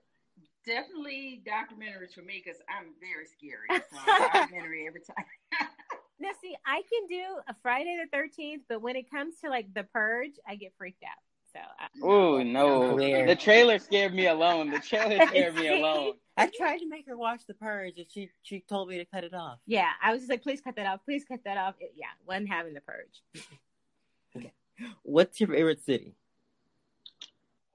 definitely 0.65 1.43
documentaries 1.47 2.15
for 2.15 2.23
me 2.23 2.43
because 2.45 2.61
I'm 2.69 2.95
very 3.01 3.27
scary. 3.27 3.69
So 3.93 4.29
documentary 4.33 4.87
every 4.87 5.01
time. 5.01 5.27
now, 6.21 6.31
see, 6.41 6.57
I 6.67 6.83
can 6.83 7.07
do 7.09 7.25
a 7.49 7.55
Friday 7.63 7.99
the 8.11 8.17
13th, 8.17 8.63
but 8.69 8.81
when 8.81 8.97
it 8.97 9.11
comes 9.11 9.35
to 9.45 9.51
like 9.51 9.73
The 9.75 9.85
Purge, 9.85 10.33
I 10.47 10.57
get 10.57 10.73
freaked 10.79 11.03
out. 11.05 11.21
So. 11.53 11.61
Oh 12.03 12.43
no! 12.43 12.97
The 12.97 13.37
trailer 13.37 13.79
scared 13.79 14.15
me 14.15 14.27
alone. 14.27 14.71
The 14.71 14.79
trailer 14.79 15.27
scared 15.29 15.55
me 15.55 15.69
alone. 15.69 16.15
I 16.39 16.51
tried 16.57 16.79
to 16.79 16.89
make 16.89 17.07
her 17.07 17.17
watch 17.19 17.43
The 17.47 17.53
Purge, 17.53 17.99
and 17.99 18.07
she 18.11 18.31
she 18.43 18.65
told 18.67 18.89
me 18.89 18.97
to 18.97 19.05
cut 19.05 19.25
it 19.25 19.35
off. 19.35 19.59
Yeah, 19.67 19.91
I 20.03 20.13
was 20.13 20.23
just 20.23 20.31
like, 20.31 20.43
please 20.43 20.63
cut 20.63 20.77
that 20.77 20.87
off. 20.87 21.01
Please 21.05 21.27
cut 21.29 21.41
that 21.45 21.59
off. 21.59 21.75
It, 21.79 21.93
yeah, 21.95 22.07
wasn't 22.27 22.49
having 22.49 22.73
The 22.73 22.81
Purge. 22.81 23.45
okay. 24.35 24.53
What's 25.03 25.41
your 25.41 25.51
favorite 25.51 25.85
city? 25.85 26.15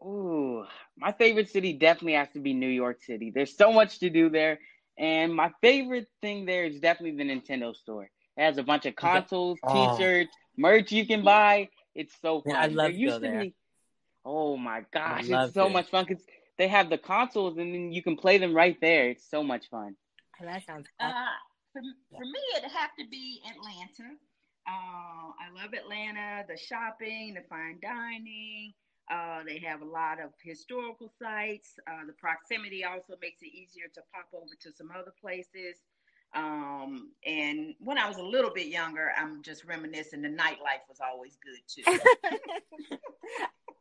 Ooh, 0.01 0.65
my 0.97 1.11
favorite 1.11 1.49
city 1.49 1.73
definitely 1.73 2.13
has 2.13 2.29
to 2.33 2.39
be 2.39 2.53
New 2.53 2.67
York 2.67 3.01
City. 3.01 3.31
There's 3.33 3.55
so 3.55 3.71
much 3.71 3.99
to 3.99 4.09
do 4.09 4.29
there, 4.29 4.59
and 4.97 5.33
my 5.33 5.51
favorite 5.61 6.07
thing 6.21 6.45
there 6.45 6.65
is 6.65 6.79
definitely 6.79 7.17
the 7.17 7.29
Nintendo 7.31 7.75
store. 7.75 8.09
It 8.37 8.43
has 8.43 8.57
a 8.57 8.63
bunch 8.63 8.85
of 8.85 8.95
consoles, 8.95 9.57
oh. 9.63 9.97
T-shirts, 9.97 10.35
merch 10.55 10.91
you 10.91 11.07
can 11.07 11.23
buy. 11.23 11.69
It's 11.95 12.13
so 12.21 12.41
fun. 12.41 12.53
Yeah, 12.53 12.61
I 12.61 12.67
love 12.67 12.91
there 12.91 12.91
used 12.91 13.15
to 13.15 13.21
there. 13.21 13.41
be. 13.41 13.55
Oh 14.23 14.55
my 14.57 14.83
gosh, 14.93 15.27
it's 15.27 15.53
so 15.53 15.65
it. 15.65 15.73
much 15.73 15.89
fun 15.89 16.05
because 16.07 16.23
they 16.57 16.67
have 16.67 16.89
the 16.89 16.97
consoles 16.97 17.57
and 17.57 17.73
then 17.73 17.91
you 17.91 18.03
can 18.03 18.17
play 18.17 18.37
them 18.37 18.53
right 18.53 18.77
there. 18.81 19.09
It's 19.09 19.27
so 19.29 19.41
much 19.41 19.69
fun. 19.69 19.95
Oh, 20.39 20.45
that 20.45 20.65
sounds. 20.65 20.85
Fun. 20.99 21.11
Uh, 21.11 21.25
for, 21.73 21.81
for 22.11 22.25
me, 22.25 22.39
it'd 22.57 22.71
have 22.71 22.91
to 22.99 23.05
be 23.09 23.41
Atlanta. 23.49 24.13
Uh, 24.67 25.31
I 25.39 25.49
love 25.55 25.73
Atlanta. 25.73 26.43
The 26.47 26.57
shopping, 26.57 27.35
the 27.35 27.41
fine 27.49 27.79
dining. 27.81 28.73
Uh, 29.09 29.41
they 29.45 29.57
have 29.59 29.81
a 29.81 29.85
lot 29.85 30.19
of 30.21 30.31
historical 30.41 31.11
sites. 31.19 31.79
Uh, 31.87 32.05
the 32.05 32.13
proximity 32.13 32.83
also 32.83 33.13
makes 33.21 33.41
it 33.41 33.53
easier 33.53 33.85
to 33.93 34.01
pop 34.13 34.27
over 34.33 34.53
to 34.59 34.71
some 34.71 34.91
other 34.91 35.13
places. 35.21 35.77
Um, 36.35 37.11
and 37.25 37.73
when 37.79 37.97
I 37.97 38.07
was 38.07 38.17
a 38.17 38.23
little 38.23 38.51
bit 38.51 38.67
younger, 38.67 39.13
I'm 39.17 39.41
just 39.41 39.63
reminiscing. 39.63 40.21
The 40.21 40.29
nightlife 40.29 40.83
was 40.89 40.99
always 41.01 41.37
good 41.37 41.61
too. 41.67 41.99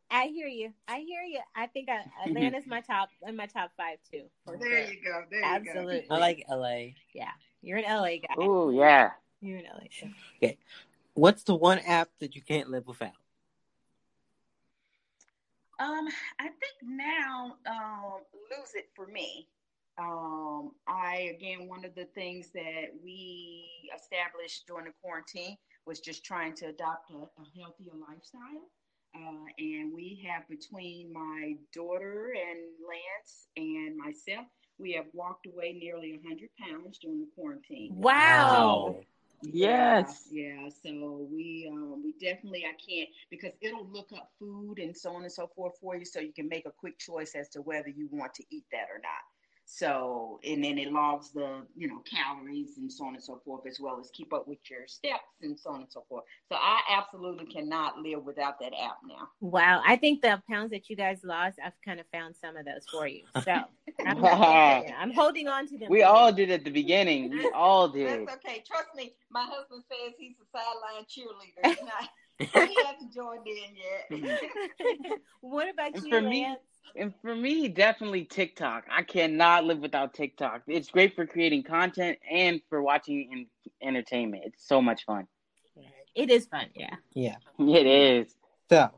I 0.09 0.27
hear 0.27 0.47
you. 0.47 0.71
I 0.87 0.99
hear 0.99 1.23
you. 1.23 1.39
I 1.55 1.67
think 1.67 1.89
I, 1.89 2.05
Atlanta's 2.25 2.65
my 2.65 2.79
top 2.87 3.09
in 3.27 3.35
my 3.35 3.45
top 3.45 3.71
five 3.75 3.97
too. 4.09 4.23
There 4.45 4.57
sure. 4.59 4.93
you 4.93 5.03
go. 5.03 5.23
There 5.29 5.43
Absolutely. 5.43 6.03
You 6.03 6.09
go. 6.09 6.15
I 6.15 6.19
like 6.19 6.45
LA. 6.49 6.77
Yeah, 7.13 7.31
you're 7.61 7.79
an 7.79 7.83
LA 7.83 8.15
guy. 8.17 8.35
Oh 8.37 8.69
yeah. 8.69 9.11
You're 9.41 9.59
an 9.59 9.65
LA. 9.65 10.09
Okay. 10.41 10.57
What's 11.13 11.43
the 11.43 11.55
one 11.55 11.79
app 11.79 12.09
that 12.19 12.35
you 12.35 12.41
can't 12.41 12.69
live 12.69 12.87
without? 12.87 13.11
Um, 15.79 16.07
I 16.39 16.45
think 16.45 16.77
now 16.83 17.55
um, 17.67 18.21
Lose 18.49 18.73
It 18.75 18.89
for 18.95 19.07
me. 19.07 19.47
Um, 19.99 20.71
I 20.87 21.33
again, 21.35 21.67
one 21.67 21.83
of 21.85 21.95
the 21.95 22.05
things 22.05 22.51
that 22.53 22.93
we 23.03 23.67
established 23.95 24.67
during 24.67 24.85
the 24.85 24.91
quarantine 25.01 25.57
was 25.85 25.99
just 25.99 26.23
trying 26.23 26.53
to 26.55 26.67
adopt 26.67 27.09
a, 27.11 27.15
a 27.15 27.59
healthier 27.59 27.93
lifestyle. 28.07 28.69
Uh, 29.15 29.45
and 29.57 29.91
we 29.93 30.23
have 30.27 30.47
between 30.47 31.11
my 31.11 31.53
daughter 31.73 32.33
and 32.35 32.59
Lance 32.87 33.47
and 33.55 33.97
myself, 33.97 34.45
we 34.77 34.93
have 34.93 35.05
walked 35.13 35.47
away 35.47 35.73
nearly 35.73 36.19
100 36.23 36.49
pounds 36.59 36.99
during 36.99 37.21
the 37.21 37.27
quarantine. 37.33 37.93
Wow. 37.95 38.97
Yes. 39.41 40.27
Yeah, 40.31 40.63
yeah. 40.63 40.69
So 40.83 41.27
we 41.31 41.69
um, 41.71 42.03
we 42.03 42.13
definitely 42.13 42.65
I 42.65 42.73
can't 42.89 43.09
because 43.29 43.51
it'll 43.61 43.87
look 43.87 44.11
up 44.13 44.31
food 44.39 44.79
and 44.79 44.95
so 44.95 45.11
on 45.15 45.23
and 45.23 45.31
so 45.31 45.47
forth 45.55 45.73
for 45.79 45.95
you, 45.95 46.05
so 46.05 46.19
you 46.19 46.33
can 46.33 46.49
make 46.49 46.65
a 46.65 46.71
quick 46.71 46.97
choice 46.97 47.35
as 47.35 47.49
to 47.49 47.61
whether 47.61 47.89
you 47.89 48.09
want 48.11 48.33
to 48.35 48.43
eat 48.49 48.65
that 48.71 48.87
or 48.91 48.99
not. 49.01 49.36
So, 49.69 50.39
and 50.47 50.63
then 50.63 50.77
it 50.77 50.93
logs 50.93 51.31
the, 51.31 51.61
you 51.75 51.89
know, 51.89 52.01
calories 52.09 52.77
and 52.77 52.89
so 52.89 53.03
on 53.05 53.15
and 53.15 53.23
so 53.23 53.41
forth, 53.43 53.67
as 53.67 53.81
well 53.81 53.99
as 53.99 54.09
keep 54.13 54.31
up 54.31 54.47
with 54.47 54.59
your 54.69 54.87
steps 54.87 55.35
and 55.41 55.59
so 55.59 55.71
on 55.71 55.81
and 55.81 55.91
so 55.91 56.05
forth. 56.07 56.23
So 56.49 56.55
I 56.55 56.79
absolutely 56.89 57.47
cannot 57.47 57.97
live 57.97 58.23
without 58.23 58.61
that 58.61 58.71
app 58.81 58.99
now. 59.05 59.27
Wow. 59.41 59.81
I 59.85 59.97
think 59.97 60.21
the 60.21 60.41
pounds 60.49 60.71
that 60.71 60.89
you 60.89 60.95
guys 60.95 61.19
lost, 61.21 61.59
I've 61.63 61.73
kind 61.83 61.99
of 61.99 62.05
found 62.13 62.35
some 62.39 62.55
of 62.55 62.63
those 62.63 62.85
for 62.89 63.07
you. 63.07 63.23
So 63.43 63.51
I'm, 64.05 64.23
I'm 64.97 65.11
holding 65.11 65.49
on 65.49 65.67
to 65.67 65.77
them. 65.77 65.89
We 65.91 66.01
all 66.03 66.31
did 66.31 66.49
at 66.49 66.63
the 66.63 66.71
beginning. 66.71 67.29
We 67.31 67.51
all 67.53 67.89
did. 67.89 68.25
That's 68.25 68.37
okay. 68.37 68.63
Trust 68.65 68.95
me. 68.95 69.15
My 69.29 69.43
husband 69.43 69.83
says 69.91 70.13
he's 70.17 70.37
a 70.41 70.57
sideline 70.57 71.03
cheerleader. 71.09 71.75
He's 71.75 71.83
not. 71.83 72.09
he 72.69 72.77
hasn't 72.85 73.13
joined 73.13 73.45
in 73.45 74.21
yet. 74.31 75.19
what 75.41 75.69
about 75.69 75.93
and 75.93 76.05
you, 76.05 76.13
Lance? 76.13 76.29
me? 76.29 76.55
And 76.95 77.13
for 77.21 77.35
me, 77.35 77.67
definitely 77.67 78.25
TikTok. 78.25 78.85
I 78.89 79.03
cannot 79.03 79.65
live 79.65 79.79
without 79.79 80.13
TikTok. 80.13 80.63
It's 80.67 80.89
great 80.89 81.15
for 81.15 81.25
creating 81.25 81.63
content 81.63 82.17
and 82.29 82.61
for 82.69 82.81
watching 82.81 83.29
in 83.31 83.87
entertainment. 83.87 84.43
It's 84.45 84.67
so 84.67 84.81
much 84.81 85.05
fun. 85.05 85.27
It 86.15 86.31
is 86.31 86.47
fun, 86.47 86.67
yeah. 86.75 86.95
Yeah. 87.13 87.35
It 87.59 87.85
is. 87.85 88.35
So, 88.69 88.89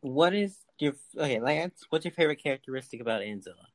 what 0.00 0.34
is 0.34 0.56
your 0.78 0.94
okay, 1.16 1.40
Lance? 1.40 1.84
What's 1.90 2.04
your 2.04 2.12
favorite 2.12 2.42
characteristic 2.42 3.00
about 3.00 3.22
Angela? 3.22 3.66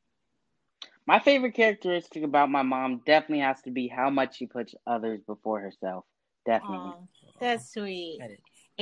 My 1.06 1.20
favorite 1.20 1.54
characteristic 1.54 2.24
about 2.24 2.50
my 2.50 2.64
mom 2.64 3.02
definitely 3.06 3.44
has 3.44 3.62
to 3.62 3.72
be 3.72 3.88
how 3.88 4.10
much 4.10 4.38
she 4.38 4.48
puts 4.48 4.74
others 4.88 5.22
before 5.28 5.60
herself. 5.60 6.06
Definitely. 6.48 6.94
Oh, 6.96 7.08
that's 7.40 7.72
sweet. 7.72 8.18
That 8.20 8.32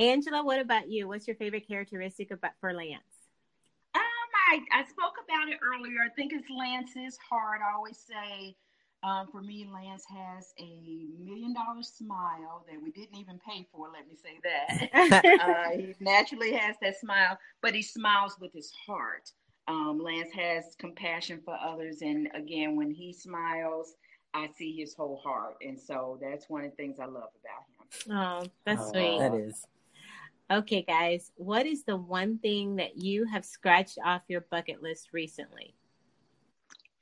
Angela, 0.02 0.42
what 0.42 0.60
about 0.60 0.90
you? 0.90 1.06
What's 1.06 1.26
your 1.26 1.36
favorite 1.36 1.68
characteristic 1.68 2.30
about 2.30 2.52
for 2.60 2.72
Lance? 2.72 3.02
I, 4.48 4.60
I 4.72 4.84
spoke 4.84 5.14
about 5.24 5.48
it 5.48 5.58
earlier. 5.62 6.00
I 6.04 6.10
think 6.10 6.32
it's 6.32 6.48
Lance's 6.50 7.18
heart. 7.28 7.60
I 7.62 7.74
always 7.74 7.98
say, 7.98 8.56
um, 9.02 9.28
for 9.30 9.42
me, 9.42 9.68
Lance 9.72 10.04
has 10.08 10.54
a 10.58 11.06
million 11.18 11.52
dollar 11.54 11.82
smile 11.82 12.64
that 12.70 12.80
we 12.82 12.90
didn't 12.90 13.16
even 13.16 13.38
pay 13.46 13.66
for. 13.70 13.88
Let 13.92 14.08
me 14.08 14.16
say 14.16 14.40
that. 14.42 15.40
uh, 15.40 15.70
he 15.70 15.94
naturally 16.00 16.52
has 16.52 16.76
that 16.82 16.98
smile, 16.98 17.38
but 17.60 17.74
he 17.74 17.82
smiles 17.82 18.36
with 18.40 18.52
his 18.52 18.72
heart. 18.86 19.30
Um, 19.68 19.98
Lance 20.02 20.32
has 20.32 20.74
compassion 20.78 21.40
for 21.44 21.56
others, 21.62 22.02
and 22.02 22.28
again, 22.34 22.76
when 22.76 22.90
he 22.90 23.12
smiles, 23.12 23.94
I 24.34 24.48
see 24.56 24.76
his 24.76 24.94
whole 24.94 25.20
heart, 25.24 25.54
and 25.62 25.80
so 25.80 26.18
that's 26.20 26.50
one 26.50 26.64
of 26.64 26.70
the 26.70 26.76
things 26.76 26.98
I 27.00 27.06
love 27.06 27.30
about 27.40 27.64
him. 27.68 28.16
Oh, 28.16 28.50
that's 28.66 28.90
sweet. 28.90 29.18
That 29.18 29.34
is. 29.34 29.66
Okay, 30.50 30.82
guys, 30.82 31.32
what 31.36 31.66
is 31.66 31.84
the 31.84 31.96
one 31.96 32.38
thing 32.38 32.76
that 32.76 32.98
you 32.98 33.24
have 33.26 33.44
scratched 33.44 33.98
off 34.04 34.22
your 34.28 34.42
bucket 34.50 34.82
list 34.82 35.08
recently? 35.12 35.74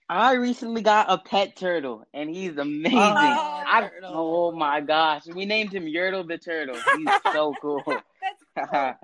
I 0.08 0.34
recently 0.34 0.82
got 0.82 1.06
a 1.08 1.18
pet 1.18 1.56
turtle, 1.56 2.04
and 2.14 2.30
he's 2.30 2.56
amazing. 2.56 2.98
Oh, 2.98 3.14
I, 3.16 3.90
oh 4.04 4.52
my 4.52 4.80
gosh, 4.80 5.26
we 5.26 5.44
named 5.44 5.72
him 5.72 5.84
Yertle 5.84 6.28
the 6.28 6.38
turtle. 6.38 6.76
He's 6.96 7.08
so 7.32 7.54
cool. 7.62 7.82
That's 7.86 8.70
cool. 8.70 8.94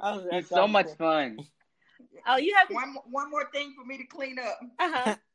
oh, 0.00 0.26
he's 0.30 0.48
so 0.48 0.66
much 0.66 0.88
fun. 0.98 1.38
Oh, 2.26 2.36
you 2.36 2.54
have 2.56 2.68
one 2.74 2.96
one 3.10 3.30
more 3.30 3.48
thing 3.52 3.74
for 3.78 3.86
me 3.86 3.98
to 3.98 4.04
clean 4.04 4.38
up. 4.38 4.58
Uh-huh. 4.78 5.16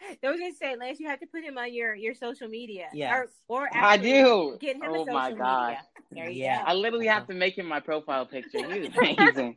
I 0.24 0.30
was 0.30 0.38
gonna 0.38 0.54
say, 0.54 0.76
Lance, 0.76 1.00
you 1.00 1.08
have 1.08 1.20
to 1.20 1.26
put 1.26 1.42
him 1.42 1.58
on 1.58 1.72
your 1.72 1.94
your 1.94 2.14
social 2.14 2.48
media. 2.48 2.88
Yeah. 2.92 3.14
Or, 3.14 3.28
or 3.48 3.68
I 3.72 3.96
do. 3.96 4.56
Get 4.60 4.76
him 4.76 4.82
oh 4.86 4.94
a 4.94 4.98
social 4.98 5.14
my 5.14 5.32
god. 5.32 5.76
There 6.10 6.28
you 6.28 6.42
yeah. 6.42 6.58
Go. 6.58 6.70
I 6.70 6.74
literally 6.74 7.06
have 7.06 7.26
to 7.28 7.34
make 7.34 7.56
him 7.56 7.66
my 7.66 7.80
profile 7.80 8.26
picture. 8.26 8.70
He's 8.72 8.90
amazing. 9.18 9.56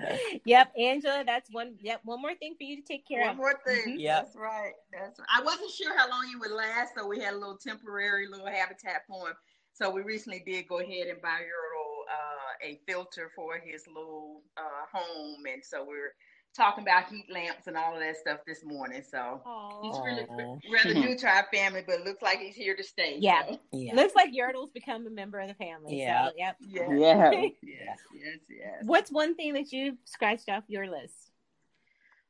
yep, 0.44 0.72
Angela, 0.76 1.22
that's 1.24 1.50
one. 1.52 1.74
Yep, 1.80 2.00
one 2.04 2.20
more 2.20 2.34
thing 2.34 2.54
for 2.58 2.64
you 2.64 2.76
to 2.76 2.82
take 2.82 3.06
care 3.06 3.20
one 3.20 3.30
of. 3.30 3.38
One 3.38 3.52
more 3.52 3.60
thing. 3.66 3.92
Mm-hmm. 3.92 4.00
Yep. 4.00 4.24
That's 4.24 4.36
right. 4.36 4.72
That's 4.92 5.18
right. 5.18 5.28
I 5.32 5.42
wasn't 5.42 5.70
sure 5.70 5.96
how 5.96 6.08
long 6.08 6.28
you 6.30 6.38
would 6.40 6.50
last, 6.50 6.94
so 6.96 7.06
we 7.06 7.20
had 7.20 7.34
a 7.34 7.38
little 7.38 7.58
temporary 7.58 8.26
little 8.28 8.46
habitat 8.46 9.02
for 9.08 9.28
him. 9.28 9.36
So 9.74 9.90
we 9.90 10.02
recently 10.02 10.42
did 10.44 10.68
go 10.68 10.80
ahead 10.80 11.06
and 11.06 11.20
buy 11.22 11.40
Yertle 11.40 11.92
uh, 12.10 12.68
a 12.68 12.80
filter 12.86 13.30
for 13.34 13.58
his 13.58 13.86
little 13.86 14.42
uh, 14.56 14.86
home, 14.92 15.42
and 15.50 15.64
so 15.64 15.84
we're 15.86 16.12
talking 16.54 16.82
about 16.82 17.08
heat 17.08 17.26
lamps 17.30 17.66
and 17.66 17.76
all 17.76 17.94
of 17.94 18.00
that 18.00 18.16
stuff 18.16 18.40
this 18.46 18.64
morning. 18.64 19.02
So 19.08 19.40
Aww. 19.46 19.82
he's 19.82 19.98
really 20.04 20.26
rather 20.72 20.94
new 20.94 21.16
to 21.16 21.26
our 21.26 21.46
family, 21.52 21.82
but 21.86 22.04
looks 22.04 22.22
like 22.22 22.38
he's 22.40 22.54
here 22.54 22.76
to 22.76 22.84
stay. 22.84 23.16
Yeah. 23.20 23.42
So. 23.48 23.60
yeah. 23.72 23.94
Looks 23.94 24.14
like 24.14 24.30
Yertle's 24.32 24.70
become 24.70 25.06
a 25.06 25.10
member 25.10 25.40
of 25.40 25.48
the 25.48 25.54
family. 25.54 25.98
Yeah. 25.98 26.28
So, 26.28 26.32
yep. 26.36 26.56
Yeah. 26.60 26.92
Yeah. 26.92 27.30
yes, 27.62 27.98
yes, 28.14 28.38
yes. 28.48 28.82
What's 28.82 29.10
one 29.10 29.34
thing 29.34 29.54
that 29.54 29.72
you've 29.72 29.96
scratched 30.04 30.48
off 30.48 30.64
your 30.68 30.90
list? 30.90 31.32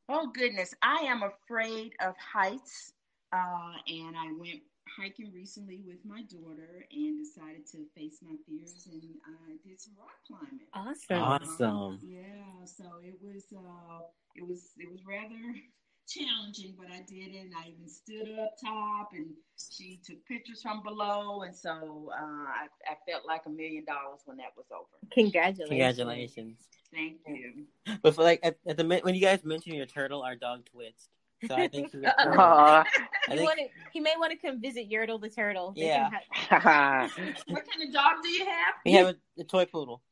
Oh 0.09 0.31
goodness. 0.33 0.75
I 0.83 1.03
am 1.07 1.23
afraid 1.23 1.93
of 2.01 2.15
heights. 2.17 2.93
Uh, 3.33 3.73
and 3.89 4.15
I 4.15 4.31
went 4.39 4.61
hiking 4.97 5.33
recently 5.33 5.81
with 5.87 6.05
my 6.05 6.23
daughter 6.23 6.85
and 6.93 7.19
decided 7.19 7.67
to 7.73 7.85
face 7.95 8.19
my 8.23 8.37
fears 8.47 8.89
and 8.91 9.03
I 9.25 9.57
did 9.67 9.81
some 9.81 9.95
rock 9.99 10.19
climbing. 10.27 10.67
Awesome. 10.75 11.19
Awesome. 11.19 11.99
yeah, 12.03 12.65
so 12.65 12.85
it 13.03 13.19
was 13.23 13.45
uh 13.55 14.01
it 14.35 14.47
was 14.47 14.71
it 14.79 14.91
was 14.91 15.01
rather 15.07 15.55
challenging, 16.09 16.75
but 16.79 16.89
I 16.91 17.03
did 17.09 17.35
it 17.35 17.47
and 17.47 17.55
I 17.57 17.71
even 17.71 17.89
stood 17.89 18.39
up 18.39 18.55
top 18.63 19.11
and 19.15 19.31
she 19.57 20.01
took 20.05 20.25
pictures 20.27 20.63
from 20.63 20.83
below 20.83 21.43
and 21.43 21.55
so 21.55 22.11
uh, 22.13 22.47
I, 22.49 22.67
I 22.87 22.97
felt 23.11 23.27
like 23.27 23.43
a 23.47 23.51
million 23.51 23.85
dollars 23.85 24.21
when 24.27 24.37
that 24.39 24.53
was 24.57 24.67
over. 24.73 24.87
Congratulations. 25.13 25.69
Congratulations. 25.69 26.59
Thank 26.93 27.19
you. 27.27 27.65
But 28.03 28.15
for 28.15 28.23
like 28.23 28.41
at, 28.43 28.57
at 28.67 28.77
the 28.77 29.01
when 29.03 29.15
you 29.15 29.21
guys 29.21 29.45
mentioned 29.45 29.77
your 29.77 29.87
turtle, 29.87 30.23
our 30.23 30.37
dog 30.37 30.67
twitched. 30.67 31.09
So 31.47 31.55
I 31.55 31.69
think 31.69 31.91
he, 31.93 31.99
he, 31.99 32.05
think... 32.05 33.49
Wanna, 33.49 33.63
he 33.93 34.01
may 34.01 34.15
want 34.17 34.33
to 34.33 34.39
come 34.39 34.61
visit 34.61 34.91
Yertle 34.91 35.21
the 35.21 35.29
turtle. 35.29 35.73
They 35.77 35.87
yeah. 35.87 36.11
Have... 36.31 37.11
what 37.47 37.65
kind 37.69 37.89
of 37.89 37.93
dog 37.93 38.23
do 38.23 38.29
you 38.29 38.45
have? 38.45 38.75
We 38.85 38.93
have 38.93 39.07
a, 39.09 39.17
a 39.41 39.45
toy 39.45 39.65
poodle. 39.65 40.03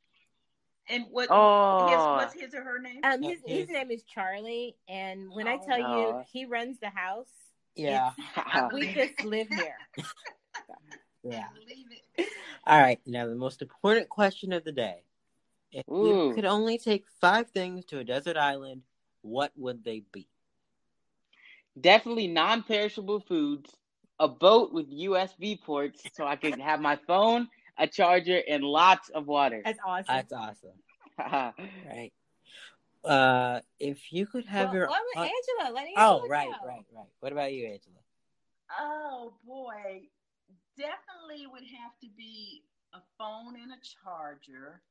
And 0.89 1.07
what? 1.11 1.29
Oh. 1.31 1.87
His, 1.89 1.97
what's 1.97 2.35
his 2.35 2.55
or 2.55 2.65
her 2.65 2.81
name? 2.81 3.01
Um, 3.05 3.23
his, 3.23 3.39
his 3.47 3.69
name 3.69 3.91
is 3.93 4.03
Charlie, 4.03 4.77
and 4.89 5.31
when 5.31 5.47
oh, 5.47 5.53
I 5.53 5.57
tell 5.59 5.79
no. 5.79 5.99
you 5.99 6.23
he 6.33 6.47
runs 6.47 6.81
the 6.81 6.91
house, 6.91 7.31
yeah, 7.77 8.11
we 8.73 8.93
just 8.93 9.25
live 9.25 9.47
here. 9.49 9.77
yeah. 11.23 11.47
All 12.67 12.81
right. 12.81 13.01
Now 13.07 13.27
the 13.29 13.37
most 13.37 13.63
important 13.63 14.09
question 14.09 14.53
of 14.53 14.65
the 14.65 14.73
day: 14.73 15.05
If 15.71 15.89
Ooh. 15.89 16.29
you 16.29 16.35
could 16.35 16.45
only 16.45 16.77
take 16.77 17.05
five 17.21 17.51
things 17.51 17.85
to 17.87 18.01
a 18.01 18.05
desert 18.05 18.37
island, 18.37 18.83
what 19.23 19.53
would 19.57 19.85
they 19.85 20.03
be? 20.13 20.27
Definitely 21.81 22.27
non-perishable 22.27 23.21
foods, 23.21 23.75
a 24.19 24.29
boat 24.29 24.73
with 24.73 24.91
USB 24.91 25.61
ports 25.61 26.03
so 26.15 26.27
I 26.27 26.37
can 26.37 26.59
have 26.61 26.81
my 26.81 26.97
phone, 27.07 27.49
a 27.79 27.87
charger, 27.87 28.43
and 28.49 28.63
lots 28.63 29.09
of 29.11 29.27
water. 29.27 29.63
That's 29.65 29.79
awesome. 29.85 30.05
That's 30.09 30.33
awesome. 30.33 30.79
right. 31.87 32.13
Uh, 33.03 33.61
if 33.79 34.13
you 34.13 34.27
could 34.27 34.45
have 34.45 34.69
well, 34.69 34.75
your 34.75 34.87
what 34.89 35.03
uh, 35.17 35.21
Angela? 35.21 35.75
Let 35.75 35.87
Angela 35.87 36.23
oh, 36.23 36.29
right, 36.29 36.51
go. 36.63 36.69
right, 36.69 36.85
right. 36.95 37.07
What 37.21 37.33
about 37.33 37.53
you, 37.53 37.65
Angela? 37.65 37.97
Oh 38.79 39.33
boy, 39.47 40.03
definitely 40.77 41.47
would 41.51 41.65
have 41.65 41.99
to 42.03 42.09
be 42.17 42.63
a 42.95 42.99
phone 43.19 43.55
and 43.61 43.73
a 43.73 43.81
charger. 44.05 44.83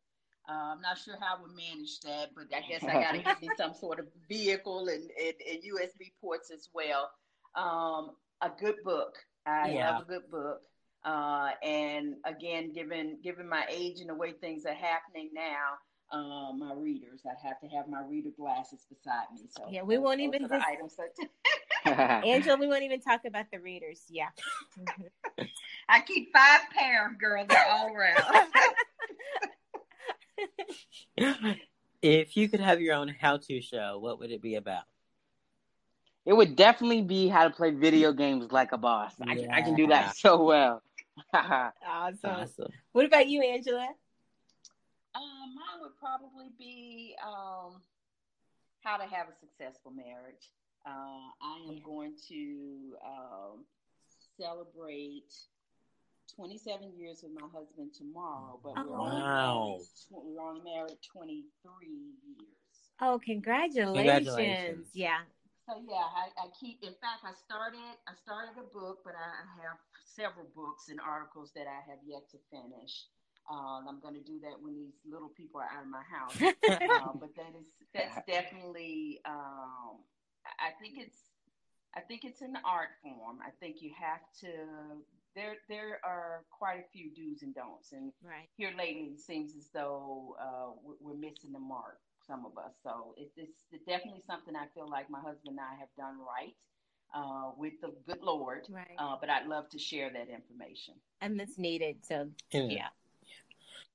Uh, 0.50 0.74
I'm 0.74 0.82
not 0.82 0.98
sure 0.98 1.16
how 1.20 1.38
we 1.44 1.54
manage 1.56 2.00
that, 2.02 2.32
but 2.36 2.46
I 2.56 2.68
guess 2.68 2.84
I 2.84 2.94
got 2.94 3.12
to 3.12 3.20
get 3.24 3.42
me 3.42 3.50
some 3.56 3.74
sort 3.74 4.00
of 4.00 4.08
vehicle 4.28 4.88
and, 4.88 5.04
and, 5.04 5.34
and 5.48 5.60
USB 5.60 6.12
ports 6.20 6.50
as 6.50 6.70
well. 6.74 7.12
Um, 7.56 8.12
a 8.42 8.50
good 8.60 8.76
book. 8.84 9.18
I 9.46 9.72
yeah. 9.72 9.92
love 9.92 10.04
a 10.04 10.06
good 10.06 10.32
book. 10.32 10.62
Uh, 11.06 11.50
and 11.64 12.16
again, 12.26 12.74
given 12.74 13.20
given 13.24 13.48
my 13.48 13.66
age 13.70 14.00
and 14.02 14.10
the 14.10 14.16
way 14.16 14.34
things 14.34 14.66
are 14.66 14.74
happening 14.74 15.30
now, 15.34 15.78
um, 16.12 16.60
my 16.60 16.74
readers, 16.74 17.22
I 17.26 17.48
have 17.48 17.60
to 17.62 17.68
have 17.68 17.88
my 17.88 18.02
reader 18.10 18.32
glasses 18.38 18.86
beside 18.90 19.26
me. 19.34 19.44
So 19.50 19.66
yeah, 19.70 19.84
we 19.84 19.98
won't 19.98 20.20
even 20.20 20.48
just... 20.48 20.66
items 20.66 20.98
Angela, 22.26 22.58
we 22.58 22.68
won't 22.68 22.84
even 22.84 23.00
talk 23.00 23.22
about 23.26 23.46
the 23.52 23.60
readers. 23.60 24.04
Yeah, 24.10 24.30
I 25.90 26.02
keep 26.02 26.34
five 26.34 26.62
pair, 26.76 27.16
girl. 27.20 27.46
They're 27.48 27.68
all 27.70 27.96
around 27.96 28.24
if 32.02 32.38
you 32.38 32.50
could 32.50 32.60
have 32.60 32.82
your 32.82 32.96
own 32.96 33.08
how-to 33.08 33.62
show, 33.62 34.00
what 34.00 34.20
would 34.20 34.32
it 34.32 34.42
be 34.42 34.56
about? 34.56 34.84
It 36.26 36.34
would 36.34 36.56
definitely 36.56 37.02
be 37.02 37.28
how 37.28 37.48
to 37.48 37.50
play 37.50 37.72
video 37.72 38.14
games 38.14 38.52
like 38.52 38.72
a 38.72 38.78
boss. 38.78 39.14
I, 39.22 39.36
can, 39.36 39.50
I 39.50 39.62
can 39.62 39.76
do 39.76 39.88
that 39.88 40.16
so 40.16 40.44
well. 40.44 40.84
awesome. 41.34 41.74
awesome. 42.24 42.72
What 42.92 43.06
about 43.06 43.28
you, 43.28 43.42
Angela? 43.42 43.88
Um, 45.16 45.56
mine 45.56 45.82
would 45.82 45.98
probably 45.98 46.52
be 46.58 47.16
um, 47.26 47.82
how 48.84 48.98
to 48.98 49.04
have 49.04 49.28
a 49.28 49.34
successful 49.40 49.92
marriage. 49.92 50.52
Uh, 50.86 51.32
I 51.42 51.68
am 51.68 51.82
going 51.84 52.14
to 52.30 52.96
um, 53.04 53.66
celebrate 54.40 55.34
27 56.36 56.94
years 56.98 57.24
with 57.24 57.34
my 57.34 57.48
husband 57.54 57.94
tomorrow, 57.94 58.60
but 58.64 58.74
we're, 58.76 58.98
wow. 58.98 59.78
only, 59.78 59.86
we're 60.12 60.42
only 60.42 60.62
married 60.64 60.98
23 61.02 61.44
years. 61.88 62.60
Oh, 63.02 63.20
congratulations. 63.24 63.96
congratulations. 63.96 64.88
Yeah. 64.94 65.24
So 65.68 65.78
yeah, 65.86 66.04
I, 66.04 66.34
I, 66.36 66.48
keep. 66.60 66.82
In 66.82 66.98
fact, 66.98 67.22
I 67.24 67.32
started. 67.38 67.94
I 68.10 68.14
started 68.26 68.58
a 68.58 68.68
book, 68.74 69.06
but 69.06 69.14
I 69.14 69.46
have 69.62 69.78
several 70.04 70.50
books 70.56 70.90
and 70.90 71.00
articles 71.00 71.52
that 71.54 71.70
I 71.70 71.80
have 71.86 72.02
yet 72.04 72.26
to 72.34 72.38
finish. 72.50 73.06
Um, 73.50 73.86
I'm 73.88 74.00
going 74.02 74.16
to 74.16 74.26
do 74.26 74.42
that 74.42 74.58
when 74.62 74.76
these 74.76 74.98
little 75.06 75.30
people 75.30 75.62
are 75.62 75.70
out 75.70 75.86
of 75.86 75.90
my 75.90 76.06
house. 76.10 76.36
uh, 76.42 77.14
but 77.22 77.34
that 77.38 77.54
is 77.54 77.70
that's 77.94 78.18
definitely. 78.28 79.22
Um, 79.26 80.02
I 80.60 80.74
think 80.82 80.98
it's. 80.98 81.30
I 81.96 82.02
think 82.02 82.24
it's 82.24 82.42
an 82.42 82.58
art 82.66 82.90
form. 83.02 83.40
I 83.42 83.50
think 83.60 83.82
you 83.82 83.92
have 83.98 84.22
to 84.42 85.02
there 85.36 85.56
there 85.68 86.00
are 86.04 86.44
quite 86.50 86.80
a 86.80 86.88
few 86.92 87.10
do's 87.16 87.42
and 87.44 87.54
don'ts, 87.56 87.92
and 87.94 88.12
right. 88.24 88.48
here 88.58 88.72
lately 88.78 89.12
it 89.14 89.20
seems 89.20 89.56
as 89.56 89.70
though 89.74 90.36
uh, 90.42 90.72
we're 91.00 91.16
missing 91.16 91.52
the 91.52 91.60
mark. 91.60 92.00
Some 92.28 92.46
of 92.46 92.56
us, 92.60 92.74
so 92.84 93.16
it's, 93.18 93.36
it's 93.72 93.86
definitely 93.88 94.22
something 94.28 94.56
I 94.56 94.68
feel 94.76 94.88
like 94.88 95.10
my 95.10 95.20
husband 95.20 95.58
and 95.58 95.60
I 95.60 95.80
have 95.80 95.90
done 95.98 96.20
right 96.20 96.54
uh, 97.12 97.54
with 97.58 97.74
the 97.82 97.92
good 98.06 98.22
Lord. 98.22 98.68
Right. 98.70 98.86
Uh, 99.00 99.16
but 99.20 99.32
I'd 99.32 99.48
love 99.48 99.68
to 99.70 99.80
share 99.80 100.12
that 100.12 100.28
information. 100.30 100.94
And 101.22 101.40
that's 101.40 101.58
needed. 101.58 102.06
So 102.06 102.30
yeah. 102.52 102.68
yeah. 102.70 102.88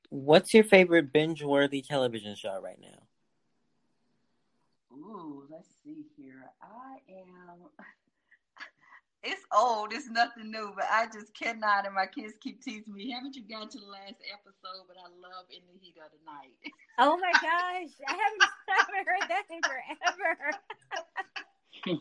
What's 0.08 0.52
your 0.52 0.64
favorite 0.64 1.12
binge-worthy 1.12 1.82
television 1.82 2.34
show 2.34 2.60
right 2.60 2.80
now? 2.80 3.02
Ooh, 4.96 5.44
let's 5.48 5.68
see 5.84 6.04
here. 6.16 6.50
I 6.60 6.98
am. 7.12 7.68
It's 9.24 9.42
old. 9.56 9.92
It's 9.92 10.08
nothing 10.08 10.50
new, 10.50 10.72
but 10.76 10.84
I 10.90 11.06
just 11.06 11.34
cannot. 11.34 11.86
And 11.86 11.94
my 11.94 12.06
kids 12.06 12.34
keep 12.40 12.62
teasing 12.62 12.92
me. 12.94 13.10
Haven't 13.10 13.36
you 13.36 13.42
gotten 13.42 13.68
to 13.70 13.80
the 13.80 13.86
last 13.86 14.20
episode? 14.28 14.84
But 14.86 14.96
I 15.00 15.08
love 15.18 15.48
In 15.50 15.64
the 15.72 15.78
Heat 15.80 15.96
of 15.98 16.10
the 16.12 16.20
Night. 16.24 16.54
Oh 16.96 17.16
my 17.18 17.32
gosh, 17.32 17.90
I 18.06 18.12
haven't, 18.12 18.42
I 18.70 18.74
haven't 18.78 19.06
heard 19.08 19.26
that 19.28 19.44
in 19.50 19.60
forever. 19.66 20.50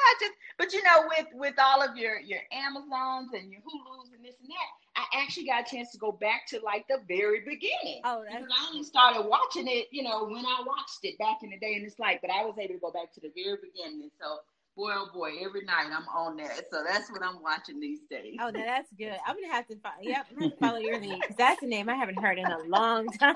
I 0.00 0.14
just, 0.20 0.32
but 0.58 0.72
you 0.72 0.82
know, 0.82 1.04
with 1.08 1.26
with 1.34 1.54
all 1.58 1.82
of 1.82 1.96
your 1.96 2.20
your 2.20 2.40
Amazons 2.52 3.30
and 3.34 3.50
your 3.50 3.60
Hulu's 3.60 4.10
and 4.14 4.24
this 4.24 4.36
and 4.40 4.48
that, 4.48 4.70
I 4.96 5.22
actually 5.22 5.46
got 5.46 5.66
a 5.66 5.70
chance 5.70 5.90
to 5.92 5.98
go 5.98 6.12
back 6.12 6.46
to 6.48 6.60
like 6.64 6.86
the 6.88 7.00
very 7.08 7.40
beginning. 7.40 8.02
Oh, 8.04 8.22
that's 8.24 8.42
because 8.42 8.56
I 8.58 8.68
only 8.70 8.84
started 8.84 9.22
watching 9.28 9.66
it, 9.68 9.88
you 9.90 10.02
know, 10.02 10.24
when 10.24 10.46
I 10.46 10.62
watched 10.66 11.02
it 11.02 11.18
back 11.18 11.42
in 11.42 11.50
the 11.50 11.58
day, 11.58 11.74
and 11.74 11.84
it's 11.84 11.98
like, 11.98 12.20
but 12.20 12.30
I 12.30 12.44
was 12.44 12.56
able 12.58 12.74
to 12.74 12.80
go 12.80 12.92
back 12.92 13.12
to 13.14 13.20
the 13.20 13.32
very 13.34 13.58
beginning. 13.60 14.02
And 14.02 14.12
so, 14.20 14.38
boy, 14.78 14.92
oh 14.94 15.08
boy, 15.12 15.32
every 15.44 15.64
night 15.64 15.86
I'm 15.92 16.06
on 16.08 16.36
that. 16.36 16.70
So 16.70 16.82
that's 16.88 17.10
what 17.10 17.22
I'm 17.22 17.42
watching 17.42 17.80
these 17.80 18.00
days. 18.08 18.36
Oh, 18.40 18.50
no, 18.50 18.64
that's 18.64 18.90
good. 18.96 19.16
I'm 19.26 19.34
gonna 19.34 19.52
have 19.52 19.66
to 19.66 19.76
follow. 19.76 19.96
Yep, 20.00 20.26
I'm 20.30 20.38
gonna 20.38 20.56
follow 20.60 20.78
your 20.78 21.00
lead 21.00 21.20
because 21.20 21.36
that's 21.36 21.62
a 21.62 21.66
name 21.66 21.88
I 21.88 21.96
haven't 21.96 22.22
heard 22.22 22.38
in 22.38 22.46
a 22.46 22.58
long 22.68 23.08
time. 23.18 23.34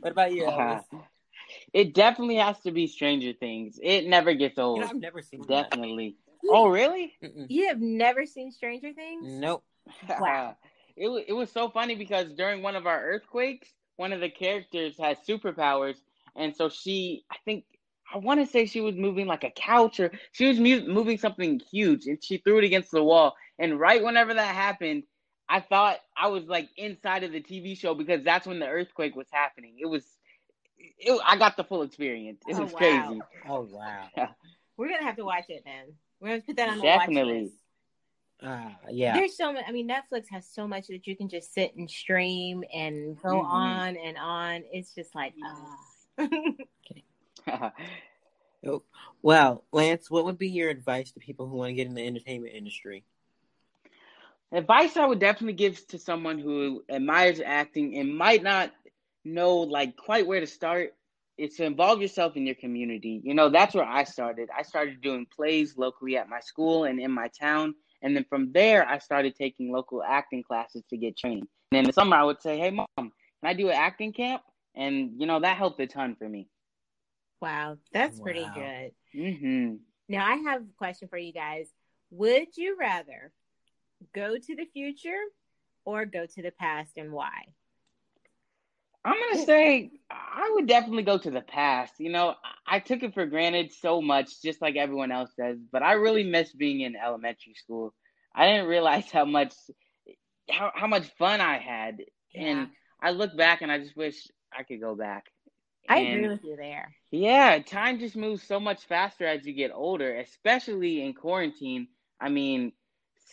What 0.00 0.12
about 0.12 0.32
you? 0.32 0.44
Uh-huh. 0.44 0.80
Elvis? 0.80 1.02
It 1.72 1.94
definitely 1.94 2.36
has 2.36 2.58
to 2.60 2.72
be 2.72 2.86
Stranger 2.88 3.32
Things. 3.32 3.78
It 3.82 4.06
never 4.06 4.34
gets 4.34 4.58
old. 4.58 4.78
You 4.78 4.84
know, 4.84 4.90
I've 4.90 4.96
never 4.96 5.22
seen 5.22 5.40
that. 5.48 5.70
definitely. 5.70 6.16
Oh, 6.48 6.68
really? 6.68 7.14
Mm-mm. 7.22 7.46
you 7.48 7.68
have 7.68 7.80
never 7.80 8.26
seen 8.26 8.50
Stranger 8.50 8.92
Things? 8.92 9.24
Nope. 9.26 9.64
Wow. 10.20 10.56
it 10.96 11.08
was 11.08 11.24
it 11.26 11.32
was 11.32 11.50
so 11.50 11.68
funny 11.70 11.94
because 11.94 12.32
during 12.34 12.62
one 12.62 12.76
of 12.76 12.86
our 12.86 13.00
earthquakes, 13.02 13.68
one 13.96 14.12
of 14.12 14.20
the 14.20 14.30
characters 14.30 14.96
had 14.98 15.18
superpowers, 15.26 15.96
and 16.36 16.54
so 16.54 16.68
she, 16.68 17.24
I 17.30 17.36
think, 17.44 17.64
I 18.12 18.18
want 18.18 18.40
to 18.40 18.46
say 18.46 18.66
she 18.66 18.80
was 18.80 18.96
moving 18.96 19.26
like 19.26 19.44
a 19.44 19.50
couch 19.50 20.00
or 20.00 20.10
she 20.32 20.46
was 20.48 20.58
mu- 20.58 20.86
moving 20.86 21.18
something 21.18 21.60
huge, 21.70 22.06
and 22.06 22.22
she 22.22 22.38
threw 22.38 22.58
it 22.58 22.64
against 22.64 22.90
the 22.90 23.02
wall. 23.02 23.36
And 23.58 23.78
right 23.78 24.02
whenever 24.02 24.34
that 24.34 24.54
happened, 24.54 25.04
I 25.48 25.60
thought 25.60 25.98
I 26.16 26.28
was 26.28 26.44
like 26.44 26.68
inside 26.76 27.24
of 27.24 27.32
the 27.32 27.40
TV 27.40 27.74
show 27.76 27.94
because 27.94 28.22
that's 28.24 28.46
when 28.46 28.58
the 28.58 28.68
earthquake 28.68 29.14
was 29.16 29.26
happening. 29.32 29.76
It 29.80 29.86
was, 29.86 30.04
it, 30.78 31.20
I 31.26 31.36
got 31.36 31.56
the 31.56 31.64
full 31.64 31.82
experience. 31.82 32.42
It 32.48 32.54
Oh, 32.56 32.62
was 32.62 32.72
wow. 32.72 32.76
crazy. 32.78 33.20
Oh 33.48 33.68
wow. 33.70 34.08
We're 34.76 34.88
gonna 34.88 35.04
have 35.04 35.16
to 35.16 35.24
watch 35.24 35.44
it 35.48 35.62
then. 35.64 35.86
We're 36.20 36.28
gonna 36.28 36.42
put 36.42 36.56
that 36.56 36.68
on 36.68 36.78
the 36.78 36.84
Definitely. 36.84 37.32
watch 37.32 37.42
list. 37.42 37.54
Ah, 38.42 38.76
yeah. 38.90 39.14
There's 39.14 39.36
so 39.36 39.52
much. 39.52 39.64
I 39.68 39.72
mean, 39.72 39.88
Netflix 39.88 40.24
has 40.30 40.46
so 40.48 40.66
much 40.66 40.86
that 40.86 41.06
you 41.06 41.16
can 41.16 41.28
just 41.28 41.52
sit 41.52 41.74
and 41.76 41.90
stream 41.90 42.64
and 42.72 43.20
go 43.20 43.42
Mhm. 43.42 43.50
on 43.50 43.96
and 43.96 44.16
on. 44.16 44.64
It's 44.72 44.94
just 44.94 45.14
like, 45.14 45.34
Well, 49.22 49.64
Lance, 49.72 50.10
what 50.10 50.24
would 50.24 50.38
be 50.38 50.48
your 50.48 50.70
advice 50.70 51.12
to 51.12 51.20
people 51.20 51.46
who 51.46 51.56
want 51.56 51.70
to 51.70 51.74
get 51.74 51.86
in 51.86 51.94
the 51.94 52.06
entertainment 52.06 52.54
industry? 52.54 53.04
Advice 54.52 54.96
I 54.96 55.06
would 55.06 55.20
definitely 55.20 55.54
give 55.54 55.86
to 55.88 55.98
someone 55.98 56.38
who 56.38 56.82
admires 56.88 57.40
acting 57.44 57.98
and 57.98 58.16
might 58.16 58.42
not 58.42 58.72
know 59.24 59.58
like 59.58 59.96
quite 59.96 60.26
where 60.26 60.40
to 60.40 60.46
start 60.46 60.94
is 61.38 61.54
to 61.56 61.64
involve 61.64 62.02
yourself 62.02 62.36
in 62.36 62.46
your 62.46 62.54
community. 62.54 63.20
You 63.22 63.34
know, 63.34 63.48
that's 63.48 63.74
where 63.74 63.84
I 63.84 64.04
started. 64.04 64.48
I 64.56 64.62
started 64.62 65.00
doing 65.00 65.26
plays 65.34 65.76
locally 65.76 66.16
at 66.16 66.28
my 66.28 66.40
school 66.40 66.84
and 66.84 67.00
in 67.00 67.10
my 67.12 67.28
town. 67.28 67.74
And 68.02 68.16
then 68.16 68.24
from 68.28 68.52
there, 68.52 68.86
I 68.88 68.98
started 68.98 69.36
taking 69.36 69.70
local 69.70 70.02
acting 70.02 70.42
classes 70.42 70.82
to 70.90 70.96
get 70.96 71.16
trained. 71.16 71.46
And 71.72 71.78
in 71.78 71.84
the 71.84 71.92
summer, 71.92 72.16
I 72.16 72.24
would 72.24 72.42
say, 72.42 72.58
Hey, 72.58 72.70
mom, 72.70 72.86
can 72.96 73.10
I 73.44 73.54
do 73.54 73.68
an 73.68 73.76
acting 73.76 74.12
camp? 74.12 74.42
And, 74.74 75.12
you 75.18 75.26
know, 75.26 75.40
that 75.40 75.56
helped 75.56 75.80
a 75.80 75.86
ton 75.86 76.16
for 76.16 76.28
me. 76.28 76.48
Wow, 77.40 77.78
that's 77.92 78.20
pretty 78.20 78.46
Wow. 78.46 78.54
good. 78.54 78.92
hmm 79.12 79.76
Now, 80.08 80.26
I 80.26 80.36
have 80.36 80.62
a 80.62 80.76
question 80.76 81.08
for 81.08 81.18
you 81.18 81.32
guys. 81.32 81.72
Would 82.10 82.56
you 82.56 82.76
rather 82.78 83.32
go 84.14 84.36
to 84.38 84.56
the 84.56 84.66
future 84.66 85.22
or 85.84 86.04
go 86.06 86.26
to 86.26 86.42
the 86.42 86.52
past, 86.52 86.96
and 86.96 87.12
why? 87.12 87.54
I'm 89.04 89.14
gonna 89.18 89.44
say 89.44 89.90
I 90.10 90.50
would 90.54 90.66
definitely 90.66 91.02
go 91.02 91.18
to 91.18 91.30
the 91.30 91.40
past. 91.40 91.94
You 91.98 92.10
know, 92.10 92.34
I 92.44 92.76
I 92.76 92.78
took 92.80 93.02
it 93.02 93.14
for 93.14 93.26
granted 93.26 93.72
so 93.72 94.00
much, 94.00 94.40
just 94.42 94.60
like 94.62 94.76
everyone 94.76 95.10
else 95.10 95.30
does. 95.38 95.58
But 95.72 95.82
I 95.82 95.92
really 95.92 96.24
miss 96.24 96.52
being 96.52 96.80
in 96.80 96.94
elementary 96.96 97.54
school. 97.54 97.94
I 98.34 98.46
didn't 98.46 98.68
realize 98.68 99.10
how 99.10 99.24
much 99.24 99.54
how 100.50 100.70
how 100.74 100.86
much 100.86 101.06
fun 101.18 101.40
I 101.40 101.58
had, 101.58 101.98
and 102.34 102.68
I 103.02 103.10
look 103.12 103.36
back 103.36 103.62
and 103.62 103.70
I 103.72 103.78
just 103.78 103.96
wish 103.96 104.26
I 104.52 104.62
could 104.64 104.80
go 104.80 104.94
back. 104.94 105.24
I 105.90 105.98
And- 105.98 106.14
agree 106.16 106.28
with 106.28 106.44
you 106.44 106.56
there. 106.56 106.94
Yeah, 107.10 107.58
time 107.58 107.98
just 107.98 108.14
moves 108.16 108.42
so 108.44 108.60
much 108.60 108.84
faster 108.84 109.26
as 109.26 109.44
you 109.44 109.52
get 109.52 109.72
older, 109.74 110.16
especially 110.18 111.02
in 111.02 111.12
quarantine. 111.14 111.88
I 112.20 112.28
mean, 112.28 112.72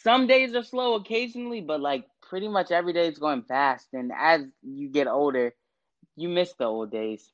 some 0.03 0.25
days 0.25 0.55
are 0.55 0.63
slow 0.63 0.95
occasionally, 0.95 1.61
but 1.61 1.79
like 1.81 2.05
pretty 2.21 2.47
much 2.47 2.71
every 2.71 2.93
day 2.93 3.07
is 3.07 3.19
going 3.19 3.43
fast. 3.43 3.87
And 3.93 4.11
as 4.17 4.41
you 4.63 4.89
get 4.89 5.07
older, 5.07 5.53
you 6.15 6.29
miss 6.29 6.53
the 6.53 6.65
old 6.65 6.91
days. 6.91 7.31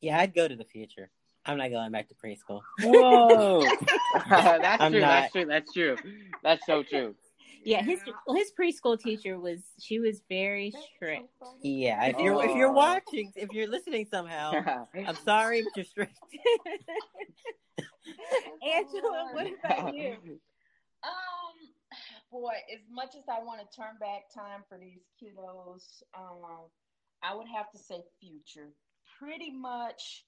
Yeah, 0.00 0.18
I'd 0.20 0.34
go 0.34 0.46
to 0.46 0.54
the 0.56 0.64
future. 0.64 1.10
I'm 1.44 1.58
not 1.58 1.70
going 1.70 1.90
back 1.90 2.08
to 2.10 2.14
preschool. 2.14 2.60
Whoa, 2.82 3.62
that's 4.28 4.82
I'm 4.82 4.92
true. 4.92 5.00
not. 5.00 5.22
That's 5.22 5.32
true. 5.32 5.46
That's 5.46 5.72
true. 5.72 5.96
That's 6.44 6.66
so 6.66 6.82
true. 6.84 7.14
Yeah, 7.64 7.82
his 7.82 8.00
well, 8.26 8.36
his 8.36 8.50
preschool 8.58 8.98
teacher 8.98 9.38
was 9.38 9.60
she 9.78 9.98
was 10.00 10.22
very 10.28 10.72
strict. 10.96 11.28
Yeah, 11.62 12.04
if 12.06 12.18
you're 12.18 12.42
if 12.44 12.56
you're 12.56 12.68
Oh. 12.70 12.72
watching, 12.72 13.32
if 13.36 13.52
you're 13.52 13.68
listening 13.68 14.06
somehow, 14.10 14.52
I'm 15.06 15.16
sorry, 15.16 15.62
but 15.62 15.76
you're 15.76 15.84
strict. 15.84 16.18
Angela, 18.62 19.28
what 19.32 19.46
about 19.64 19.94
you? 19.94 20.16
Um, 21.02 21.56
boy, 22.30 22.52
as 22.72 22.80
much 22.90 23.14
as 23.16 23.24
I 23.28 23.42
want 23.42 23.60
to 23.60 23.76
turn 23.76 23.96
back 24.00 24.32
time 24.34 24.62
for 24.68 24.78
these 24.78 25.00
kiddos, 25.22 26.02
um, 26.16 26.68
I 27.22 27.34
would 27.34 27.48
have 27.48 27.70
to 27.72 27.78
say 27.78 28.02
future. 28.20 28.68
Pretty 29.18 29.50
much 29.50 30.24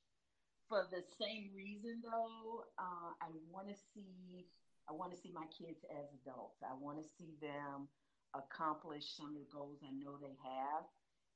for 0.68 0.86
the 0.90 1.02
same 1.20 1.50
reason, 1.54 2.02
though. 2.02 2.64
Uh, 2.78 3.12
I 3.20 3.26
want 3.50 3.68
to 3.68 3.74
see, 3.94 4.46
I 4.88 4.92
want 4.92 5.12
to 5.12 5.18
see 5.18 5.30
my 5.32 5.46
kids 5.52 5.84
as 5.90 6.10
adults. 6.22 6.62
I 6.62 6.74
want 6.74 6.98
to 7.02 7.06
see 7.18 7.34
them 7.40 7.88
accomplish 8.34 9.14
some 9.14 9.36
of 9.36 9.40
the 9.40 9.50
goals 9.52 9.78
I 9.84 9.92
know 9.92 10.16
they 10.18 10.34
have, 10.42 10.84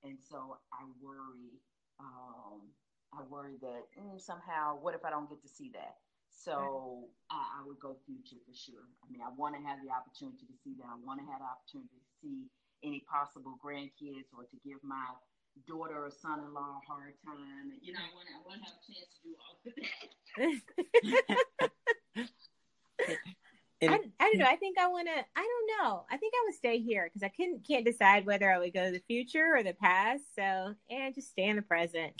and 0.02 0.18
so 0.18 0.58
I 0.72 0.84
worry. 1.00 1.60
Um, 2.00 2.72
I 3.14 3.22
worry 3.30 3.56
that 3.62 3.88
mm, 3.96 4.20
somehow, 4.20 4.76
what 4.76 4.94
if 4.94 5.04
I 5.04 5.10
don't 5.10 5.30
get 5.30 5.40
to 5.40 5.48
see 5.48 5.70
that? 5.72 5.96
So 6.28 7.08
I, 7.30 7.62
I 7.62 7.66
would 7.66 7.80
go 7.80 7.96
future 8.04 8.36
for 8.44 8.52
sure. 8.52 8.84
I 9.00 9.10
mean, 9.10 9.22
I 9.24 9.32
want 9.32 9.56
to 9.56 9.62
have 9.64 9.80
the 9.80 9.88
opportunity 9.88 10.44
to 10.44 10.56
see 10.60 10.76
that. 10.76 10.84
I 10.84 10.98
want 11.00 11.22
to 11.22 11.26
have 11.30 11.40
the 11.40 11.48
opportunity 11.48 11.96
to 11.96 12.10
see 12.20 12.50
any 12.84 13.00
possible 13.08 13.56
grandkids 13.56 14.28
or 14.36 14.44
to 14.44 14.56
give 14.66 14.82
my 14.84 15.16
daughter 15.64 16.04
or 16.04 16.10
son-in-law 16.10 16.82
a 16.82 16.84
hard 16.84 17.16
time. 17.24 17.72
You 17.80 17.94
know, 17.96 18.04
I 18.04 18.10
want 18.12 18.28
to, 18.28 18.34
I 18.36 18.42
want 18.44 18.60
to 18.60 18.68
have 18.68 18.76
a 18.76 18.84
chance 18.84 19.08
to 19.16 19.20
do 19.24 19.32
all 19.40 19.56
of 19.56 19.72
that. 19.72 21.70
And- 23.82 23.90
I, 23.90 23.98
I 24.18 24.30
don't 24.30 24.38
know. 24.38 24.46
I 24.46 24.56
think 24.56 24.78
I 24.78 24.88
want 24.88 25.06
to. 25.06 25.12
I 25.36 25.42
don't 25.42 25.84
know. 25.84 26.06
I 26.10 26.16
think 26.16 26.32
I 26.34 26.44
would 26.46 26.54
stay 26.54 26.78
here 26.78 27.04
because 27.04 27.22
I 27.22 27.28
couldn't 27.28 27.66
can't 27.68 27.84
decide 27.84 28.24
whether 28.24 28.50
I 28.50 28.58
would 28.58 28.72
go 28.72 28.86
to 28.86 28.90
the 28.90 29.02
future 29.06 29.54
or 29.54 29.62
the 29.62 29.74
past. 29.74 30.22
So 30.34 30.74
and 30.88 31.14
just 31.14 31.28
stay 31.30 31.44
in 31.44 31.56
the 31.56 31.62
present. 31.62 32.14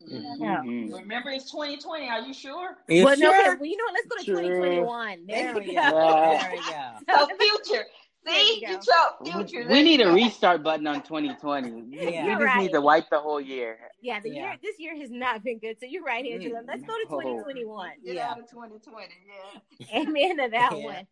Yeah. 0.00 0.60
Mhm. 0.64 0.92
Remember, 0.92 1.30
it's 1.30 1.50
2020. 1.52 2.08
Are 2.10 2.20
you 2.20 2.34
sure? 2.34 2.76
you 2.88 3.04
well, 3.04 3.16
no, 3.16 3.30
okay, 3.30 3.54
well, 3.54 3.64
you 3.64 3.76
know 3.76 3.84
what? 3.84 3.94
Let's 3.94 4.06
go 4.08 4.16
to 4.16 4.24
Sure. 4.24 4.42
2021. 4.42 5.26
There 5.26 5.54
we 5.54 5.66
go. 5.66 5.72
Yeah. 5.72 6.38
There 6.40 6.50
we 6.50 7.14
go. 7.14 7.28
So 7.28 7.36
future. 7.38 7.86
There 8.24 8.34
See, 8.34 8.60
you 8.60 8.68
you 8.68 8.78
chose 8.78 9.46
future. 9.48 9.68
We 9.68 9.82
need 9.82 10.00
a 10.00 10.12
restart 10.12 10.62
button 10.62 10.86
on 10.86 11.02
2020. 11.02 11.70
We 11.70 12.12
Yeah. 12.12 12.24
we 12.24 12.30
just 12.32 12.40
right. 12.40 12.62
need 12.62 12.72
to 12.72 12.80
wipe 12.80 13.10
the 13.10 13.20
whole 13.20 13.40
year. 13.40 13.78
Yeah, 14.00 14.20
the 14.20 14.30
Yeah. 14.30 14.42
year 14.50 14.58
this 14.62 14.76
year 14.78 14.96
has 14.96 15.10
not 15.10 15.42
been 15.44 15.58
good. 15.58 15.78
So 15.78 15.86
you're 15.86 16.02
right, 16.04 16.24
Angela. 16.24 16.60
Mm-hmm. 16.60 16.68
Let's 16.68 16.82
go 16.82 16.94
to 16.94 17.04
2021. 17.08 17.90
Get 18.04 18.16
Yeah. 18.16 18.30
out 18.30 18.40
of 18.40 18.50
2020. 18.50 19.08
Yeah. 19.26 19.96
Amen 20.00 20.38
to 20.38 20.48
that 20.50 20.78
Yeah. 20.78 20.84
one. 20.84 21.06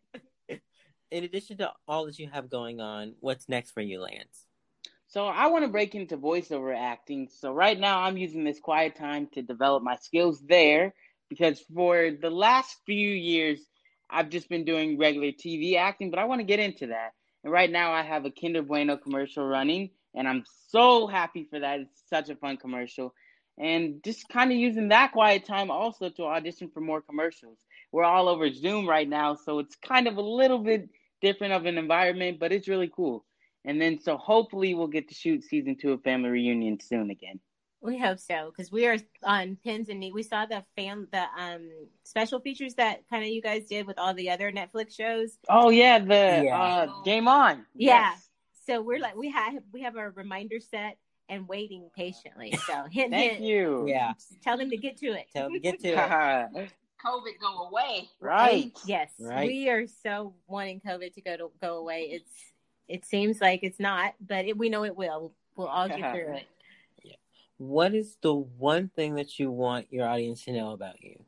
In 1.11 1.23
addition 1.23 1.57
to 1.57 1.71
all 1.87 2.05
that 2.07 2.17
you 2.17 2.27
have 2.29 2.49
going 2.49 2.79
on, 2.81 3.13
what's 3.19 3.47
next 3.47 3.71
for 3.71 3.81
you, 3.81 4.01
Lance? 4.01 4.47
So 5.07 5.27
I 5.27 5.47
want 5.47 5.63
to 5.63 5.69
break 5.71 5.93
into 5.93 6.17
voiceover 6.17 6.75
acting. 6.75 7.29
So 7.29 7.53
right 7.53 7.79
now 7.79 8.01
I'm 8.01 8.17
using 8.17 8.43
this 8.43 8.59
quiet 8.59 8.95
time 8.95 9.27
to 9.33 9.43
develop 9.43 9.83
my 9.83 9.95
skills 9.97 10.41
there 10.41 10.95
because 11.29 11.59
for 11.73 12.09
the 12.19 12.31
last 12.31 12.77
few 12.87 13.09
years 13.09 13.59
I've 14.09 14.29
just 14.29 14.49
been 14.49 14.65
doing 14.65 14.97
regular 14.97 15.31
TV 15.31 15.75
acting, 15.75 16.09
but 16.09 16.19
I 16.19 16.25
want 16.25 16.39
to 16.39 16.45
get 16.45 16.59
into 16.59 16.87
that. 16.87 17.13
And 17.43 17.51
right 17.51 17.71
now 17.71 17.91
I 17.91 18.03
have 18.03 18.25
a 18.25 18.31
Kinder 18.31 18.61
Bueno 18.61 18.97
commercial 18.97 19.45
running 19.45 19.89
and 20.15 20.27
I'm 20.27 20.43
so 20.69 21.07
happy 21.07 21.47
for 21.49 21.59
that. 21.59 21.81
It's 21.81 22.03
such 22.09 22.29
a 22.29 22.35
fun 22.35 22.57
commercial. 22.57 23.13
And 23.57 24.03
just 24.03 24.27
kind 24.29 24.51
of 24.51 24.57
using 24.57 24.89
that 24.89 25.11
quiet 25.11 25.45
time 25.45 25.69
also 25.69 26.09
to 26.09 26.23
audition 26.23 26.69
for 26.73 26.81
more 26.81 27.01
commercials. 27.01 27.59
We're 27.91 28.03
all 28.03 28.27
over 28.27 28.51
Zoom 28.51 28.89
right 28.89 29.07
now, 29.07 29.35
so 29.35 29.59
it's 29.59 29.75
kind 29.75 30.07
of 30.07 30.17
a 30.17 30.21
little 30.21 30.57
bit 30.57 30.89
different 31.21 31.53
of 31.53 31.65
an 31.65 31.77
environment, 31.77 32.39
but 32.39 32.51
it's 32.51 32.67
really 32.67 32.91
cool. 32.93 33.25
and 33.65 33.81
then 33.81 33.99
so 33.99 34.17
hopefully 34.17 34.73
we'll 34.73 34.87
get 34.87 35.07
to 35.07 35.15
shoot 35.15 35.43
season 35.43 35.77
two 35.79 35.93
of 35.93 36.03
Family 36.03 36.29
Reunion 36.29 36.79
soon 36.79 37.09
again. 37.11 37.39
We 37.83 37.99
hope 37.99 38.17
so 38.17 38.49
because 38.49 38.71
we 38.71 38.87
are 38.87 38.97
on 39.23 39.57
pins 39.61 39.89
and 39.89 39.99
needles. 39.99 40.15
We 40.15 40.23
saw 40.23 40.45
the 40.45 40.63
fam 40.77 41.09
the 41.11 41.25
um 41.37 41.69
special 42.05 42.39
features 42.39 42.75
that 42.75 43.01
kind 43.09 43.23
of 43.23 43.29
you 43.29 43.41
guys 43.41 43.65
did 43.65 43.85
with 43.85 43.99
all 43.99 44.13
the 44.13 44.29
other 44.29 44.53
Netflix 44.53 44.95
shows. 44.95 45.37
Oh 45.49 45.69
yeah, 45.69 45.99
the 45.99 46.43
yeah. 46.45 46.57
Uh, 46.57 47.03
Game 47.03 47.27
On. 47.27 47.65
Yeah. 47.75 48.11
Yes. 48.11 48.29
So 48.65 48.81
we're 48.81 48.99
like 48.99 49.17
we 49.17 49.29
have 49.31 49.55
we 49.73 49.81
have 49.81 49.97
a 49.97 50.11
reminder 50.11 50.61
set 50.61 50.97
and 51.27 51.45
waiting 51.45 51.89
patiently. 51.93 52.57
So 52.65 52.85
hint 52.89 53.11
Thank 53.11 53.33
hint. 53.33 53.43
you. 53.43 53.85
Yeah. 53.85 54.13
Tell 54.41 54.57
them 54.57 54.69
to 54.69 54.77
get 54.77 54.97
to 54.99 55.07
it. 55.07 55.25
Tell 55.33 55.43
them 55.43 55.53
to 55.53 55.59
get 55.59 55.81
to 55.81 55.89
it. 56.55 56.71
COVID 57.05 57.39
go 57.41 57.67
away. 57.67 58.07
Right. 58.21 58.71
Yes. 58.85 59.11
Right. 59.19 59.45
We 59.45 59.69
are 59.69 59.87
so 59.87 60.35
wanting 60.47 60.79
COVID 60.87 61.13
to 61.15 61.21
go 61.21 61.35
to 61.35 61.51
go 61.61 61.79
away. 61.79 62.03
It's 62.11 62.31
it 62.87 63.05
seems 63.05 63.41
like 63.41 63.59
it's 63.63 63.79
not, 63.79 64.13
but 64.25 64.45
it, 64.45 64.57
we 64.57 64.69
know 64.69 64.85
it 64.85 64.95
will. 64.95 65.33
We'll 65.57 65.67
all 65.67 65.89
get 65.89 65.99
through 66.13 66.35
it 66.35 66.47
what 67.63 67.95
is 67.95 68.17
the 68.21 68.33
one 68.33 68.89
thing 68.95 69.15
that 69.15 69.39
you 69.39 69.49
want 69.49 69.87
your 69.91 70.07
audience 70.07 70.45
to 70.45 70.51
know 70.51 70.71
about 70.71 71.01
you? 71.01 71.23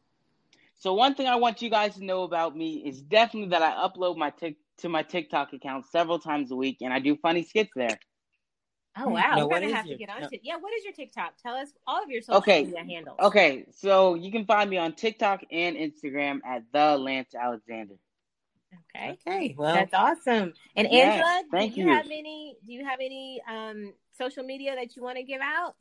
So 0.76 0.94
one 0.94 1.16
thing 1.16 1.28
I 1.28 1.36
want 1.36 1.62
you 1.62 1.70
guys 1.70 1.96
to 1.96 2.04
know 2.04 2.24
about 2.24 2.56
me 2.56 2.84
is 2.86 3.02
definitely 3.02 3.50
that 3.50 3.62
I 3.62 3.88
upload 3.88 4.18
my 4.18 4.30
tic- 4.30 4.58
to 4.80 4.90
my 4.90 5.04
TikTok 5.04 5.54
account 5.54 5.86
several 5.86 6.20
times 6.20 6.52
a 6.52 6.56
week, 6.56 6.78
and 6.82 6.94
I 6.94 7.00
do 7.00 7.16
funny 7.16 7.44
skits 7.44 7.72
there. 7.76 7.98
Oh 8.98 9.10
wow! 9.10 9.36
No, 9.36 9.48
We're 9.48 9.62
gonna 9.62 9.74
have 9.74 9.86
your, 9.86 9.98
to 9.98 10.06
get 10.06 10.10
on 10.10 10.22
no. 10.22 10.30
to 10.30 10.38
yeah. 10.44 10.58
What 10.58 10.74
is 10.74 10.84
your 10.84 10.94
TikTok? 10.94 11.34
Tell 11.42 11.56
us 11.56 11.70
all 11.88 12.04
of 12.04 12.10
your 12.10 12.22
social 12.22 12.38
okay. 12.38 12.64
media 12.64 12.84
handles. 12.84 13.18
Okay, 13.22 13.66
so 13.72 14.16
you 14.16 14.32
can 14.32 14.46
find 14.46 14.70
me 14.70 14.78
on 14.78 14.94
TikTok 14.94 15.42
and 15.52 15.76
Instagram 15.76 16.40
at 16.46 16.64
the 16.72 16.98
Lance 16.98 17.34
Alexander. 17.34 17.96
Okay. 18.96 19.18
Okay. 19.28 19.56
Well, 19.58 19.74
that's 19.74 19.94
awesome. 19.94 20.54
And 20.76 20.88
yes, 20.92 21.14
Angela, 21.14 21.44
thank 21.52 21.76
do 21.76 21.82
you, 21.82 21.88
you 21.88 21.94
have 21.94 22.06
any? 22.06 22.58
Do 22.66 22.74
you 22.74 22.86
have 22.86 23.00
any 23.00 23.42
um, 23.50 23.94
social 24.18 24.44
media 24.44 24.76
that 24.76 24.96
you 24.96 25.04
want 25.04 25.18
to 25.18 25.24
give 25.24 25.42
out? 25.42 25.76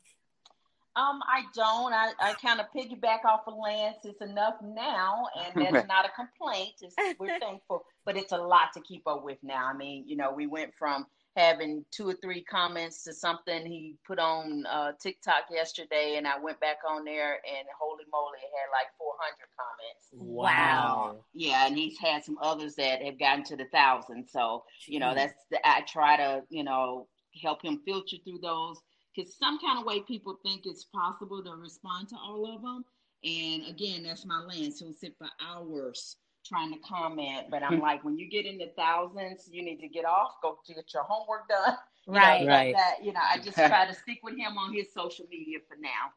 Um, 0.95 1.19
I 1.27 1.43
don't. 1.53 1.93
I, 1.93 2.11
I 2.21 2.33
kind 2.33 2.61
of 2.61 2.67
piggyback 2.75 3.25
off 3.25 3.41
of 3.47 3.55
Lance. 3.57 3.97
It's 4.05 4.21
enough 4.21 4.55
now, 4.63 5.27
and 5.37 5.65
that's 5.73 5.87
not 5.87 6.05
a 6.05 6.09
complaint. 6.09 6.73
It's, 6.81 6.95
we're 7.19 7.37
thankful, 7.41 7.83
but 8.05 8.15
it's 8.15 8.31
a 8.31 8.37
lot 8.37 8.71
to 8.75 8.81
keep 8.81 9.05
up 9.07 9.23
with 9.23 9.37
now. 9.43 9.65
I 9.65 9.73
mean, 9.73 10.05
you 10.07 10.15
know, 10.15 10.31
we 10.31 10.47
went 10.47 10.71
from 10.77 11.05
having 11.35 11.83
two 11.91 12.07
or 12.07 12.15
three 12.23 12.41
comments 12.41 13.03
to 13.03 13.13
something 13.13 13.65
he 13.65 13.95
put 14.07 14.19
on 14.19 14.65
uh, 14.67 14.93
TikTok 15.01 15.43
yesterday, 15.51 16.15
and 16.17 16.25
I 16.25 16.39
went 16.39 16.61
back 16.61 16.77
on 16.89 17.03
there, 17.03 17.33
and 17.33 17.67
holy 17.77 18.05
moly, 18.09 18.37
it 18.37 18.51
had 18.55 18.71
like 18.71 18.87
400 18.97 19.35
comments. 19.57 20.07
Wow. 20.13 21.17
Yeah, 21.33 21.67
and 21.67 21.77
he's 21.77 21.99
had 21.99 22.23
some 22.23 22.37
others 22.41 22.75
that 22.75 23.01
have 23.03 23.19
gotten 23.19 23.43
to 23.45 23.57
the 23.57 23.65
thousand. 23.65 24.29
So, 24.29 24.63
you 24.87 24.99
know, 24.99 25.13
that's 25.13 25.33
the, 25.51 25.59
I 25.67 25.81
try 25.81 26.15
to, 26.15 26.43
you 26.49 26.63
know, 26.63 27.07
help 27.41 27.61
him 27.61 27.81
filter 27.85 28.15
through 28.23 28.39
those 28.41 28.79
because 29.15 29.35
some 29.35 29.59
kind 29.59 29.79
of 29.79 29.85
way 29.85 30.01
people 30.01 30.39
think 30.43 30.65
it's 30.65 30.85
possible 30.85 31.43
to 31.43 31.51
respond 31.55 32.09
to 32.09 32.15
all 32.15 32.53
of 32.53 32.61
them. 32.61 32.85
And 33.23 33.67
again, 33.67 34.03
that's 34.03 34.25
my 34.25 34.39
lens. 34.41 34.79
He'll 34.79 34.93
sit 34.93 35.15
for 35.17 35.27
hours 35.45 36.17
trying 36.45 36.71
to 36.71 36.79
comment, 36.79 37.47
but 37.49 37.63
I'm 37.63 37.77
hmm. 37.77 37.81
like, 37.81 38.03
when 38.03 38.17
you 38.17 38.29
get 38.29 38.45
in 38.45 38.57
the 38.57 38.71
thousands, 38.77 39.49
you 39.51 39.63
need 39.63 39.79
to 39.81 39.87
get 39.87 40.05
off, 40.05 40.33
go 40.43 40.59
get 40.67 40.93
your 40.93 41.03
homework 41.03 41.47
done. 41.49 41.75
Right, 42.07 42.43
know, 42.43 42.49
right. 42.49 42.75
That, 42.75 43.03
you 43.03 43.13
know, 43.13 43.21
I 43.27 43.39
just 43.39 43.55
try 43.57 43.87
to 43.87 43.93
stick 43.95 44.19
with 44.21 44.37
him 44.37 44.59
on 44.59 44.71
his 44.71 44.93
social 44.93 45.25
media 45.27 45.57
for 45.67 45.75
now. 45.81 46.13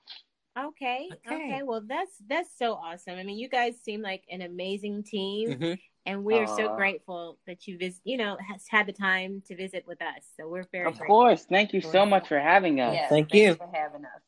Okay, 0.57 1.09
okay. 1.27 1.35
Okay. 1.35 1.63
Well, 1.63 1.83
that's 1.87 2.13
that's 2.27 2.51
so 2.59 2.75
awesome. 2.75 3.17
I 3.17 3.23
mean, 3.23 3.39
you 3.39 3.49
guys 3.49 3.75
seem 3.83 4.03
like 4.03 4.25
an 4.31 4.43
amazing 4.43 5.05
team, 5.05 5.51
mm-hmm. 5.51 5.75
and 6.05 6.25
we 6.25 6.37
are 6.39 6.45
uh, 6.45 6.57
so 6.57 6.75
grateful 6.75 7.39
that 7.47 7.67
you 7.67 7.79
visit 7.79 8.01
you 8.05 8.17
know 8.17 8.37
has 8.49 8.65
had 8.69 8.87
the 8.87 8.93
time 8.93 9.43
to 9.47 9.55
visit 9.55 9.85
with 9.87 10.01
us 10.03 10.25
so 10.37 10.49
we're 10.49 10.67
very 10.73 10.87
of 10.87 10.99
grateful. 10.99 11.07
course. 11.07 11.45
Thank 11.45 11.73
you 11.73 11.81
so 11.81 12.05
much 12.05 12.27
for 12.27 12.41
having 12.41 12.81
us. 12.81 12.95
Yes, 12.95 13.09
thank 13.09 13.33
you 13.35 13.55
for 13.55 13.71
having 13.73 14.05
us. 14.05 14.23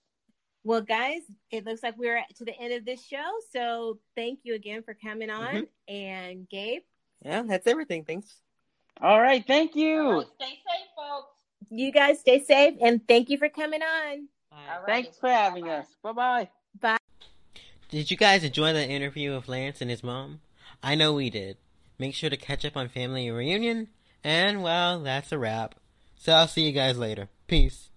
Well 0.62 0.82
guys 0.82 1.22
it 1.50 1.64
looks 1.64 1.82
like 1.82 1.96
we're 1.98 2.22
to 2.36 2.44
the 2.44 2.56
end 2.60 2.74
of 2.74 2.84
this 2.84 3.04
show 3.04 3.28
so 3.50 3.98
thank 4.14 4.40
you 4.44 4.54
again 4.54 4.82
for 4.82 4.94
coming 4.94 5.30
on. 5.30 5.54
Mm-hmm. 5.54 5.94
and 5.94 6.48
gabe? 6.48 6.82
Yeah 7.24 7.42
that's 7.42 7.66
everything. 7.66 8.04
Thanks. 8.04 8.36
All 9.00 9.20
right 9.20 9.44
thank 9.46 9.74
you. 9.74 10.10
Right, 10.10 10.26
stay 10.36 10.50
safe 10.50 10.90
folks. 10.96 11.28
You 11.70 11.92
guys 11.92 12.20
stay 12.20 12.44
safe 12.44 12.74
and 12.80 13.00
thank 13.08 13.30
you 13.30 13.38
for 13.38 13.48
coming 13.48 13.82
on 13.82 14.28
thanks 14.86 15.18
for 15.18 15.28
having 15.28 15.64
Bye-bye. 15.64 15.76
us 15.76 15.86
bye-bye 16.02 16.48
bye 16.80 16.96
did 17.88 18.10
you 18.10 18.16
guys 18.16 18.44
enjoy 18.44 18.72
the 18.72 18.88
interview 18.88 19.34
with 19.34 19.48
lance 19.48 19.80
and 19.80 19.90
his 19.90 20.02
mom 20.02 20.40
i 20.82 20.94
know 20.94 21.12
we 21.14 21.30
did 21.30 21.56
Make 22.00 22.14
sure 22.14 22.30
to 22.30 22.36
catch 22.38 22.64
up 22.64 22.78
on 22.78 22.88
Family 22.88 23.30
Reunion. 23.30 23.88
And, 24.24 24.62
well, 24.62 25.00
that's 25.00 25.32
a 25.32 25.38
wrap. 25.38 25.74
So 26.16 26.32
I'll 26.32 26.48
see 26.48 26.62
you 26.62 26.72
guys 26.72 26.96
later. 26.96 27.28
Peace. 27.46 27.90